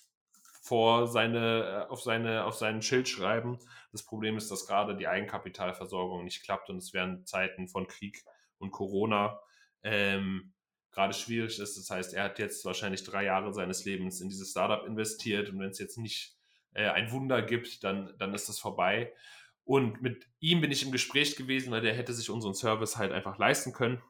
vor 0.63 1.07
seine, 1.07 1.87
äh, 1.89 1.91
auf, 1.91 2.01
seine, 2.01 2.45
auf 2.45 2.55
seinen 2.55 2.81
Schild 2.81 3.09
schreiben. 3.09 3.59
Das 3.91 4.05
Problem 4.05 4.37
ist, 4.37 4.49
dass 4.49 4.65
gerade 4.65 4.95
die 4.95 5.09
Eigenkapitalversorgung 5.09 6.23
nicht 6.23 6.41
klappt 6.41 6.69
und 6.69 6.77
es 6.77 6.93
während 6.93 7.27
Zeiten 7.27 7.67
von 7.67 7.85
Krieg 7.85 8.23
und 8.59 8.71
Corona 8.71 9.41
ähm, 9.83 10.53
gerade 10.91 11.13
schwierig 11.13 11.59
ist. 11.59 11.77
Das 11.77 11.89
heißt, 11.89 12.13
er 12.13 12.23
hat 12.23 12.39
jetzt 12.39 12.63
wahrscheinlich 12.63 13.03
drei 13.03 13.25
Jahre 13.25 13.53
seines 13.53 13.83
Lebens 13.83 14.21
in 14.21 14.29
dieses 14.29 14.51
Startup 14.51 14.87
investiert 14.87 15.49
und 15.49 15.59
wenn 15.59 15.69
es 15.69 15.79
jetzt 15.79 15.97
nicht 15.97 16.37
äh, 16.71 16.87
ein 16.87 17.11
Wunder 17.11 17.41
gibt, 17.41 17.83
dann, 17.83 18.13
dann 18.17 18.33
ist 18.33 18.47
das 18.47 18.57
vorbei. 18.57 19.13
Und 19.65 20.01
mit 20.01 20.29
ihm 20.39 20.61
bin 20.61 20.71
ich 20.71 20.85
im 20.85 20.93
Gespräch 20.93 21.35
gewesen, 21.35 21.71
weil 21.71 21.81
der 21.81 21.93
hätte 21.93 22.13
sich 22.13 22.29
unseren 22.29 22.53
Service 22.53 22.95
halt 22.95 23.11
einfach 23.11 23.37
leisten 23.37 23.73
können. 23.73 24.01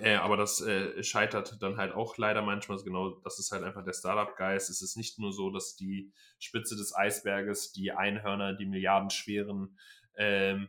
Äh, 0.00 0.16
aber 0.16 0.36
das 0.36 0.60
äh, 0.60 1.02
scheitert 1.02 1.62
dann 1.62 1.76
halt 1.76 1.92
auch 1.92 2.16
leider 2.16 2.42
manchmal 2.42 2.78
genau, 2.82 3.10
das 3.24 3.38
ist 3.38 3.52
halt 3.52 3.64
einfach 3.64 3.84
der 3.84 3.92
Startup-Geist. 3.92 4.70
Es 4.70 4.82
ist 4.82 4.96
nicht 4.96 5.18
nur 5.18 5.32
so, 5.32 5.50
dass 5.50 5.76
die 5.76 6.12
Spitze 6.38 6.76
des 6.76 6.94
Eisberges, 6.94 7.72
die 7.72 7.92
Einhörner, 7.92 8.54
die 8.54 8.66
milliardenschweren 8.66 9.78
ähm, 10.16 10.68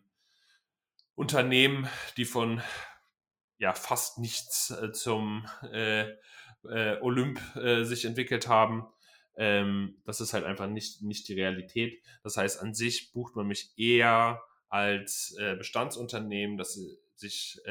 Unternehmen, 1.15 1.87
die 2.17 2.25
von 2.25 2.61
ja 3.57 3.73
fast 3.73 4.19
nichts 4.19 4.71
äh, 4.71 4.91
zum 4.91 5.47
äh, 5.71 6.09
äh, 6.63 6.99
Olymp 7.01 7.39
äh, 7.55 7.83
sich 7.83 8.05
entwickelt 8.05 8.47
haben. 8.47 8.85
Ähm, 9.37 10.01
das 10.05 10.21
ist 10.21 10.33
halt 10.33 10.45
einfach 10.45 10.67
nicht, 10.67 11.01
nicht 11.01 11.27
die 11.27 11.33
Realität. 11.33 12.01
Das 12.23 12.37
heißt, 12.37 12.61
an 12.61 12.73
sich 12.73 13.11
bucht 13.13 13.35
man 13.35 13.47
mich 13.47 13.71
eher 13.77 14.41
als 14.69 15.37
Bestandsunternehmen, 15.57 16.57
das 16.57 16.77
sich 17.15 17.61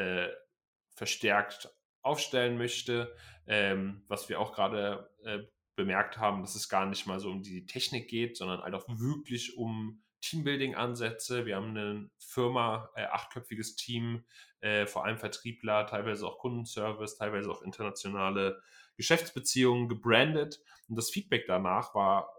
verstärkt 0.94 1.70
aufstellen 2.02 2.58
möchte. 2.58 3.14
Ähm, 3.46 4.04
was 4.08 4.28
wir 4.28 4.40
auch 4.40 4.52
gerade 4.52 5.10
äh, 5.24 5.40
bemerkt 5.76 6.18
haben, 6.18 6.42
dass 6.42 6.54
es 6.54 6.68
gar 6.68 6.86
nicht 6.86 7.06
mal 7.06 7.20
so 7.20 7.30
um 7.30 7.42
die 7.42 7.66
Technik 7.66 8.08
geht, 8.08 8.36
sondern 8.36 8.62
halt 8.62 8.74
auch 8.74 8.86
wirklich 8.88 9.56
um 9.56 10.02
Teambuilding-Ansätze. 10.22 11.44
Wir 11.44 11.56
haben 11.56 11.70
eine 11.70 12.10
Firma, 12.18 12.90
äh, 12.94 13.04
achtköpfiges 13.04 13.76
Team, 13.76 14.24
äh, 14.60 14.86
vor 14.86 15.04
allem 15.04 15.18
Vertriebler, 15.18 15.86
teilweise 15.86 16.26
auch 16.26 16.38
Kundenservice, 16.38 17.16
teilweise 17.16 17.50
auch 17.50 17.62
internationale 17.62 18.62
Geschäftsbeziehungen 18.96 19.88
gebrandet. 19.88 20.60
Und 20.88 20.96
das 20.96 21.10
Feedback 21.10 21.44
danach 21.46 21.94
war 21.94 22.30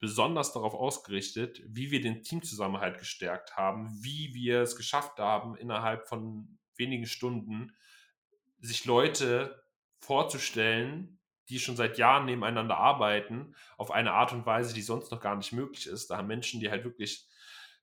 besonders 0.00 0.52
darauf 0.52 0.74
ausgerichtet, 0.74 1.62
wie 1.66 1.90
wir 1.90 2.02
den 2.02 2.22
Teamzusammenhalt 2.22 2.98
gestärkt 2.98 3.56
haben, 3.56 3.88
wie 4.02 4.34
wir 4.34 4.60
es 4.60 4.76
geschafft 4.76 5.18
haben, 5.18 5.56
innerhalb 5.56 6.06
von 6.06 6.58
wenigen 6.76 7.06
Stunden 7.06 7.74
sich 8.66 8.84
Leute 8.84 9.64
vorzustellen, 9.98 11.18
die 11.48 11.58
schon 11.58 11.76
seit 11.76 11.98
Jahren 11.98 12.24
nebeneinander 12.24 12.76
arbeiten, 12.78 13.54
auf 13.76 13.90
eine 13.90 14.12
Art 14.12 14.32
und 14.32 14.46
Weise, 14.46 14.74
die 14.74 14.82
sonst 14.82 15.10
noch 15.10 15.20
gar 15.20 15.36
nicht 15.36 15.52
möglich 15.52 15.86
ist. 15.86 16.08
Da 16.08 16.16
haben 16.16 16.26
Menschen, 16.26 16.60
die 16.60 16.70
halt 16.70 16.84
wirklich 16.84 17.26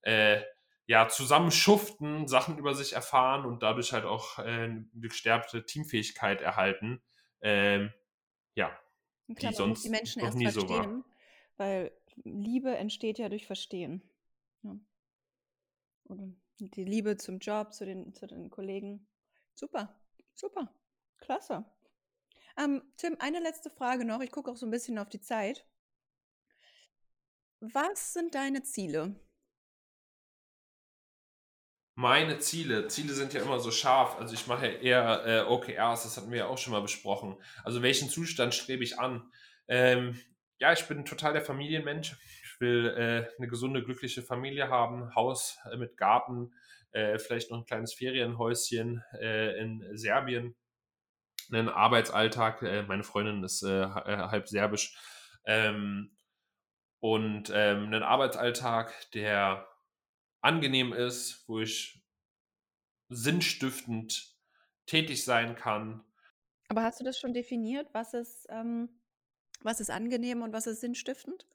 äh, 0.02 0.42
ja, 0.88 1.08
zusammen 1.08 1.52
schuften, 1.52 2.28
Sachen 2.28 2.58
über 2.58 2.74
sich 2.74 2.94
erfahren 2.94 3.46
und 3.46 3.64
dadurch 3.64 3.94
halt 3.94 4.06
auch 4.06 4.40
äh, 4.40 4.42
eine 4.42 4.90
gestärkte 4.94 5.66
Teamfähigkeit 5.66 6.42
erhalten. 6.42 7.02
Ähm, 7.42 7.94
ja, 8.56 8.78
Klar, 9.36 9.52
die 9.52 9.56
sonst 9.56 9.86
die 9.86 9.90
Menschen 9.90 10.24
noch 10.24 10.34
nie 10.34 10.50
so 10.50 10.68
war. 10.68 11.04
Weil 11.58 11.92
Liebe 12.24 12.76
entsteht 12.76 13.20
ja 13.20 13.30
durch 13.30 13.46
Verstehen. 13.46 14.02
Ja. 14.64 14.76
Oder 16.06 16.28
die 16.60 16.84
Liebe 16.84 17.18
zum 17.18 17.40
Job, 17.40 17.74
zu 17.74 17.86
den, 17.86 18.14
zu 18.14 18.28
den 18.28 18.50
Kollegen. 18.50 19.08
Super, 19.54 19.96
super, 20.36 20.74
klasse. 21.20 21.66
Ähm, 22.58 22.84
Tim, 22.98 23.16
eine 23.20 23.40
letzte 23.40 23.70
Frage 23.70 24.06
noch. 24.06 24.22
Ich 24.22 24.32
gucke 24.32 24.52
auch 24.52 24.58
so 24.58 24.66
ein 24.66 24.72
bisschen 24.72 24.98
auf 24.98 25.10
die 25.10 25.22
Zeit. 25.22 25.66
Was 27.60 28.14
sind 28.14 28.36
deine 28.36 28.64
Ziele? 28.64 29.16
Meine 31.96 32.40
Ziele, 32.40 32.88
Ziele 32.88 33.14
sind 33.14 33.34
ja 33.34 33.42
immer 33.42 33.60
so 33.60 33.70
scharf. 33.70 34.18
Also 34.18 34.34
ich 34.34 34.48
mache 34.48 34.66
ja 34.68 34.74
eher 34.80 35.26
äh, 35.26 35.42
OKRs, 35.42 36.04
das 36.04 36.18
hatten 36.18 36.32
wir 36.32 36.40
ja 36.40 36.48
auch 36.48 36.58
schon 36.58 36.74
mal 36.74 36.82
besprochen. 36.82 37.38
Also 37.64 37.82
welchen 37.82 38.10
Zustand 38.10 38.56
strebe 38.56 38.84
ich 38.84 38.98
an? 38.98 39.32
Ähm, 39.68 40.20
ja, 40.58 40.74
ich 40.74 40.88
bin 40.88 41.06
total 41.06 41.34
der 41.34 41.44
Familienmensch. 41.44 42.16
Ich 42.44 42.60
will 42.60 42.88
äh, 42.88 43.36
eine 43.38 43.48
gesunde, 43.48 43.84
glückliche 43.84 44.24
Familie 44.24 44.70
haben, 44.70 45.14
Haus 45.16 45.60
äh, 45.72 45.78
mit 45.78 45.98
Garten, 45.98 46.54
äh, 46.92 47.20
vielleicht 47.20 47.52
noch 47.52 47.60
ein 47.60 47.66
kleines 47.66 47.94
Ferienhäuschen 47.94 49.04
äh, 49.20 49.60
in 49.60 49.86
Serbien, 49.98 50.56
einen 51.52 51.70
Arbeitsalltag. 51.70 52.62
Äh, 52.62 52.84
meine 52.84 53.04
Freundin 53.04 53.44
ist 53.44 53.64
halb 53.64 54.48
serbisch. 54.48 54.98
Ähm, 55.46 56.16
und 57.00 57.52
ähm, 57.54 57.86
einen 57.86 58.04
Arbeitsalltag, 58.04 59.12
der 59.12 59.68
angenehm 60.42 60.94
ist, 60.94 61.48
wo 61.48 61.60
ich 61.60 62.06
sinnstiftend 63.10 64.36
tätig 64.86 65.26
sein 65.26 65.56
kann. 65.56 66.04
Aber 66.70 66.84
hast 66.84 67.00
du 67.00 67.04
das 67.04 67.20
schon 67.20 67.34
definiert? 67.34 67.90
Was 67.94 68.14
ist, 68.14 68.46
ähm, 68.50 69.02
was 69.62 69.80
ist 69.80 69.90
angenehm 69.90 70.42
und 70.42 70.54
was 70.54 70.68
ist 70.68 70.80
sinnstiftend? 70.82 71.48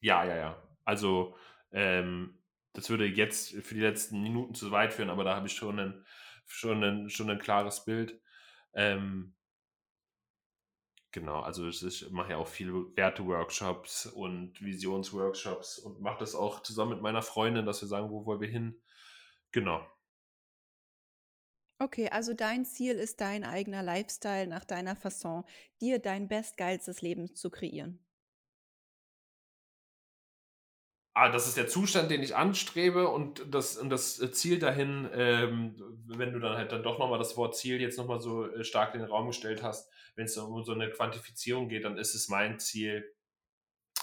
Ja, 0.00 0.24
ja, 0.24 0.36
ja. 0.36 0.68
Also, 0.84 1.36
ähm, 1.70 2.43
das 2.74 2.90
würde 2.90 3.06
jetzt 3.06 3.52
für 3.62 3.74
die 3.74 3.80
letzten 3.80 4.22
Minuten 4.22 4.54
zu 4.54 4.70
weit 4.70 4.92
führen, 4.92 5.10
aber 5.10 5.24
da 5.24 5.36
habe 5.36 5.46
ich 5.46 5.54
schon 5.54 5.78
ein, 5.80 6.06
schon 6.46 6.84
ein, 6.84 7.10
schon 7.10 7.30
ein 7.30 7.38
klares 7.38 7.84
Bild. 7.84 8.20
Ähm, 8.74 9.34
Genau, 11.12 11.40
also 11.40 11.68
ich 11.68 12.10
mache 12.10 12.32
ja 12.32 12.36
auch 12.38 12.48
viele 12.48 12.72
Werte-Workshops 12.96 14.06
und 14.06 14.60
Visionsworkshops 14.60 15.78
und 15.78 16.00
mache 16.00 16.18
das 16.18 16.34
auch 16.34 16.60
zusammen 16.62 16.90
mit 16.94 17.02
meiner 17.02 17.22
Freundin, 17.22 17.64
dass 17.66 17.80
wir 17.82 17.88
sagen, 17.88 18.10
wo 18.10 18.26
wollen 18.26 18.40
wir 18.40 18.48
hin? 18.48 18.82
Genau. 19.52 19.86
Okay, 21.78 22.08
also 22.08 22.34
dein 22.34 22.64
Ziel 22.64 22.96
ist 22.96 23.20
dein 23.20 23.44
eigener 23.44 23.80
Lifestyle 23.84 24.48
nach 24.48 24.64
deiner 24.64 24.96
Fasson, 24.96 25.44
dir 25.80 26.00
dein 26.00 26.26
bestgeilstes 26.26 27.00
Leben 27.00 27.36
zu 27.36 27.48
kreieren. 27.50 28.03
Ah, 31.14 31.28
das 31.30 31.46
ist 31.46 31.56
der 31.56 31.68
Zustand, 31.68 32.10
den 32.10 32.22
ich 32.22 32.34
anstrebe 32.34 33.08
und 33.08 33.54
das, 33.54 33.76
und 33.76 33.88
das 33.88 34.18
Ziel 34.32 34.58
dahin, 34.58 35.08
ähm, 35.14 35.74
wenn 36.06 36.32
du 36.32 36.40
dann 36.40 36.56
halt 36.56 36.72
dann 36.72 36.82
doch 36.82 36.98
nochmal 36.98 37.18
das 37.18 37.36
Wort 37.36 37.56
Ziel 37.56 37.80
jetzt 37.80 37.96
nochmal 37.96 38.20
so 38.20 38.50
äh, 38.50 38.64
stark 38.64 38.94
in 38.94 39.00
den 39.00 39.08
Raum 39.08 39.28
gestellt 39.28 39.62
hast, 39.62 39.88
wenn 40.16 40.26
es 40.26 40.36
um 40.36 40.64
so 40.64 40.72
eine 40.72 40.90
Quantifizierung 40.90 41.68
geht, 41.68 41.84
dann 41.84 41.98
ist 41.98 42.14
es 42.14 42.28
mein 42.28 42.58
Ziel, 42.58 43.14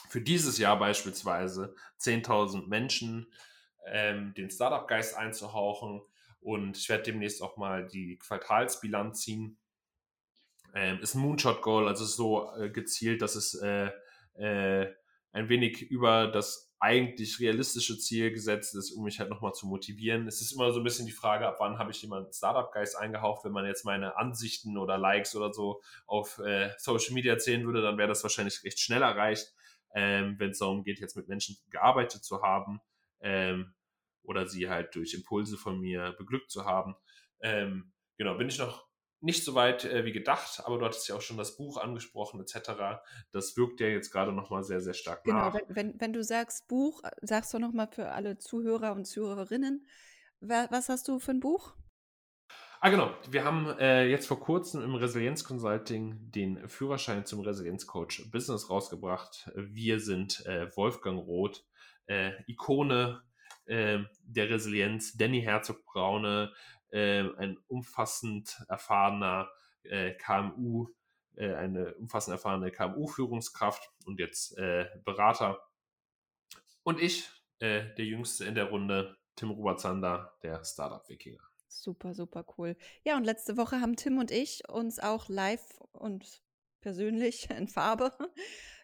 für 0.09 0.21
dieses 0.21 0.57
Jahr 0.57 0.77
beispielsweise 0.77 1.75
10.000 1.99 2.67
Menschen 2.67 3.31
ähm, 3.85 4.33
den 4.33 4.49
Startup-Geist 4.49 5.15
einzuhauchen 5.15 6.01
und 6.41 6.77
ich 6.77 6.89
werde 6.89 7.03
demnächst 7.03 7.41
auch 7.41 7.57
mal 7.57 7.87
die 7.87 8.17
Quartalsbilanz 8.17 9.21
ziehen. 9.21 9.57
Ähm, 10.73 10.99
ist 11.01 11.15
ein 11.15 11.21
Moonshot-Goal, 11.21 11.87
also 11.87 12.05
so 12.05 12.51
äh, 12.57 12.69
gezielt, 12.69 13.21
dass 13.21 13.35
es 13.35 13.53
äh, 13.55 13.91
äh, 14.35 14.93
ein 15.31 15.49
wenig 15.49 15.81
über 15.81 16.27
das 16.27 16.70
eigentlich 16.81 17.39
realistische 17.39 17.95
Ziel 17.99 18.31
gesetzt 18.31 18.73
ist, 18.73 18.91
um 18.91 19.03
mich 19.03 19.19
halt 19.19 19.29
nochmal 19.29 19.53
zu 19.53 19.67
motivieren. 19.67 20.27
Es 20.27 20.41
ist 20.41 20.51
immer 20.51 20.71
so 20.71 20.79
ein 20.79 20.83
bisschen 20.83 21.05
die 21.05 21.11
Frage, 21.11 21.47
ab 21.47 21.57
wann 21.59 21.77
habe 21.77 21.91
ich 21.91 22.01
jemanden 22.01 22.33
Startup-Geist 22.33 22.97
eingehaucht. 22.97 23.45
Wenn 23.45 23.51
man 23.51 23.67
jetzt 23.67 23.85
meine 23.85 24.17
Ansichten 24.17 24.79
oder 24.79 24.97
Likes 24.97 25.35
oder 25.35 25.53
so 25.53 25.83
auf 26.07 26.39
äh, 26.39 26.71
Social 26.79 27.13
Media 27.13 27.37
zählen 27.37 27.65
würde, 27.67 27.83
dann 27.83 27.99
wäre 27.99 28.07
das 28.07 28.23
wahrscheinlich 28.23 28.63
recht 28.63 28.79
schnell 28.79 29.03
erreicht, 29.03 29.53
ähm, 29.93 30.39
wenn 30.39 30.49
es 30.49 30.57
darum 30.57 30.83
geht, 30.83 30.99
jetzt 30.99 31.15
mit 31.15 31.27
Menschen 31.27 31.55
gearbeitet 31.69 32.23
zu 32.23 32.41
haben 32.41 32.81
ähm, 33.19 33.75
oder 34.23 34.47
sie 34.47 34.67
halt 34.67 34.95
durch 34.95 35.13
Impulse 35.13 35.57
von 35.57 35.79
mir 35.79 36.15
beglückt 36.17 36.49
zu 36.49 36.65
haben. 36.65 36.95
Ähm, 37.41 37.93
genau, 38.17 38.33
bin 38.37 38.49
ich 38.49 38.57
noch 38.57 38.87
nicht 39.21 39.45
so 39.45 39.55
weit 39.55 39.85
äh, 39.85 40.03
wie 40.03 40.11
gedacht, 40.11 40.61
aber 40.65 40.77
du 40.77 40.85
hattest 40.85 41.07
ja 41.07 41.15
auch 41.15 41.21
schon 41.21 41.37
das 41.37 41.55
Buch 41.55 41.77
angesprochen 41.77 42.41
etc. 42.41 43.01
Das 43.31 43.55
wirkt 43.55 43.79
ja 43.79 43.87
jetzt 43.87 44.11
gerade 44.11 44.33
nochmal 44.33 44.63
sehr, 44.63 44.81
sehr 44.81 44.93
stark 44.93 45.23
genau, 45.23 45.37
nach. 45.37 45.53
Genau, 45.53 45.65
wenn, 45.69 45.75
wenn, 45.75 46.01
wenn, 46.01 46.13
du 46.13 46.23
sagst 46.23 46.67
Buch, 46.67 47.01
sagst 47.21 47.53
du 47.53 47.59
nochmal 47.59 47.87
für 47.87 48.09
alle 48.09 48.37
Zuhörer 48.37 48.93
und 48.93 49.05
Zuhörerinnen, 49.05 49.87
was 50.39 50.89
hast 50.89 51.07
du 51.07 51.19
für 51.19 51.31
ein 51.31 51.39
Buch? 51.39 51.75
Ah, 52.83 52.89
genau. 52.89 53.13
Wir 53.29 53.43
haben 53.43 53.67
äh, 53.77 54.07
jetzt 54.07 54.25
vor 54.25 54.39
kurzem 54.39 54.81
im 54.81 54.95
Resilienz 54.95 55.43
Consulting 55.43 56.31
den 56.31 56.67
Führerschein 56.67 57.27
zum 57.27 57.41
Resilienzcoach 57.41 58.31
Business 58.31 58.71
rausgebracht. 58.71 59.51
Wir 59.55 59.99
sind 59.99 60.43
äh, 60.47 60.75
Wolfgang 60.75 61.19
Roth, 61.19 61.63
äh, 62.07 62.31
Ikone 62.47 63.21
äh, 63.65 63.99
der 64.23 64.49
Resilienz, 64.49 65.13
Danny 65.13 65.43
Herzog-Braune, 65.43 66.51
äh, 66.91 67.23
ein 67.37 67.57
umfassend 67.67 68.63
erfahrener 68.67 69.49
äh, 69.83 70.11
KMU, 70.13 70.87
äh, 71.35 71.53
eine 71.53 71.95
umfassend 71.95 72.33
erfahrene 72.33 72.71
KMU-Führungskraft 72.71 73.91
und 74.05 74.19
jetzt 74.19 74.57
äh, 74.57 74.87
Berater. 75.03 75.59
Und 76.83 76.99
ich, 76.99 77.29
äh, 77.59 77.93
der 77.95 78.05
Jüngste 78.05 78.45
in 78.45 78.55
der 78.55 78.65
Runde, 78.69 79.17
Tim 79.35 79.51
Robert 79.51 79.79
Zander, 79.79 80.37
der 80.43 80.63
Startup-Wikinger. 80.63 81.41
Super, 81.67 82.13
super 82.13 82.45
cool. 82.57 82.75
Ja, 83.05 83.15
und 83.15 83.23
letzte 83.23 83.55
Woche 83.55 83.79
haben 83.79 83.95
Tim 83.95 84.17
und 84.17 84.29
ich 84.29 84.67
uns 84.67 84.99
auch 84.99 85.29
live 85.29 85.79
und 85.93 86.43
persönlich 86.81 87.49
in 87.57 87.67
Farbe 87.67 88.11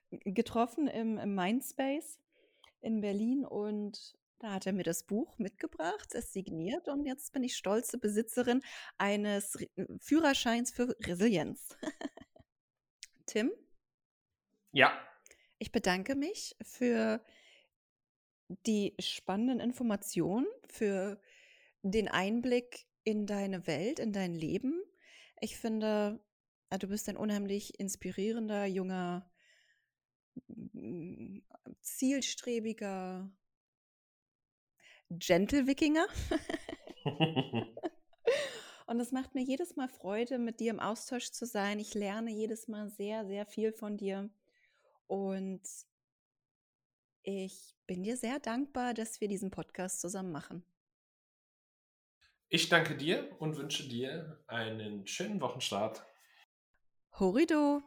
getroffen 0.09 0.87
im, 0.87 1.17
im 1.17 1.35
Mindspace 1.35 2.19
in 2.79 3.01
Berlin 3.01 3.45
und 3.45 4.16
da 4.39 4.53
hat 4.53 4.67
er 4.67 4.73
mir 4.73 4.83
das 4.83 5.03
Buch 5.03 5.37
mitgebracht, 5.39 6.13
es 6.13 6.31
signiert 6.31 6.87
und 6.87 7.05
jetzt 7.05 7.33
bin 7.33 7.43
ich 7.43 7.55
stolze 7.55 7.97
Besitzerin 7.97 8.61
eines 8.97 9.59
Re 9.59 9.67
äh, 9.75 9.85
Führerscheins 9.99 10.71
für 10.71 10.95
Resilienz. 11.01 11.75
Tim? 13.25 13.51
Ja. 14.71 14.91
Ich 15.59 15.71
bedanke 15.71 16.15
mich 16.15 16.55
für 16.61 17.23
die 18.65 18.95
spannenden 18.99 19.59
Informationen, 19.59 20.47
für 20.69 21.19
den 21.81 22.07
Einblick 22.07 22.85
in 23.03 23.25
deine 23.25 23.65
Welt, 23.67 23.99
in 23.99 24.13
dein 24.13 24.35
Leben. 24.35 24.81
Ich 25.41 25.57
finde, 25.57 26.19
äh, 26.69 26.77
du 26.77 26.87
bist 26.87 27.09
ein 27.09 27.17
unheimlich 27.17 27.79
inspirierender, 27.79 28.65
junger, 28.65 29.29
zielstrebiger, 31.81 33.31
Gentle-Wikinger. 35.09 36.07
Und 38.87 38.99
es 38.99 39.11
macht 39.11 39.35
mir 39.35 39.43
jedes 39.43 39.75
Mal 39.75 39.89
Freude, 39.89 40.39
mit 40.39 40.59
dir 40.59 40.71
im 40.71 40.79
Austausch 40.79 41.31
zu 41.31 41.45
sein. 41.45 41.79
Ich 41.79 41.93
lerne 41.93 42.31
jedes 42.31 42.67
Mal 42.67 42.89
sehr, 42.89 43.25
sehr 43.25 43.45
viel 43.45 43.73
von 43.73 43.97
dir. 43.97 44.29
Und 45.07 45.61
ich 47.23 47.75
bin 47.85 48.03
dir 48.03 48.15
sehr 48.15 48.39
dankbar, 48.39 48.93
dass 48.93 49.19
wir 49.19 49.27
diesen 49.27 49.51
Podcast 49.51 49.99
zusammen 49.99 50.31
machen. 50.31 50.63
Ich 52.49 52.69
danke 52.69 52.95
dir 52.95 53.35
und 53.39 53.57
wünsche 53.57 53.87
dir 53.89 54.41
einen 54.47 55.05
schönen 55.05 55.41
Wochenstart. 55.41 56.05
Horido! 57.19 57.81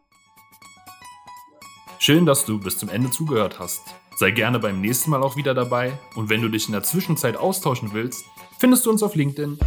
Schön, 1.99 2.27
dass 2.27 2.45
du 2.45 2.61
bis 2.61 2.77
zum 2.77 2.91
Ende 2.91 3.11
zugehört 3.11 3.59
hast. 3.59 3.95
Sei 4.21 4.33
gerne 4.33 4.59
beim 4.59 4.83
nächsten 4.83 5.11
Mal 5.11 5.23
auch 5.23 5.37
wieder 5.37 5.55
dabei 5.55 5.99
und 6.15 6.29
wenn 6.29 6.43
du 6.43 6.51
dich 6.51 6.67
in 6.67 6.73
der 6.73 6.83
Zwischenzeit 6.83 7.39
austauschen 7.39 7.95
willst, 7.95 8.27
findest 8.59 8.85
du 8.85 8.91
uns 8.91 9.03
auf 9.03 9.15
LinkedIn. 9.15 9.59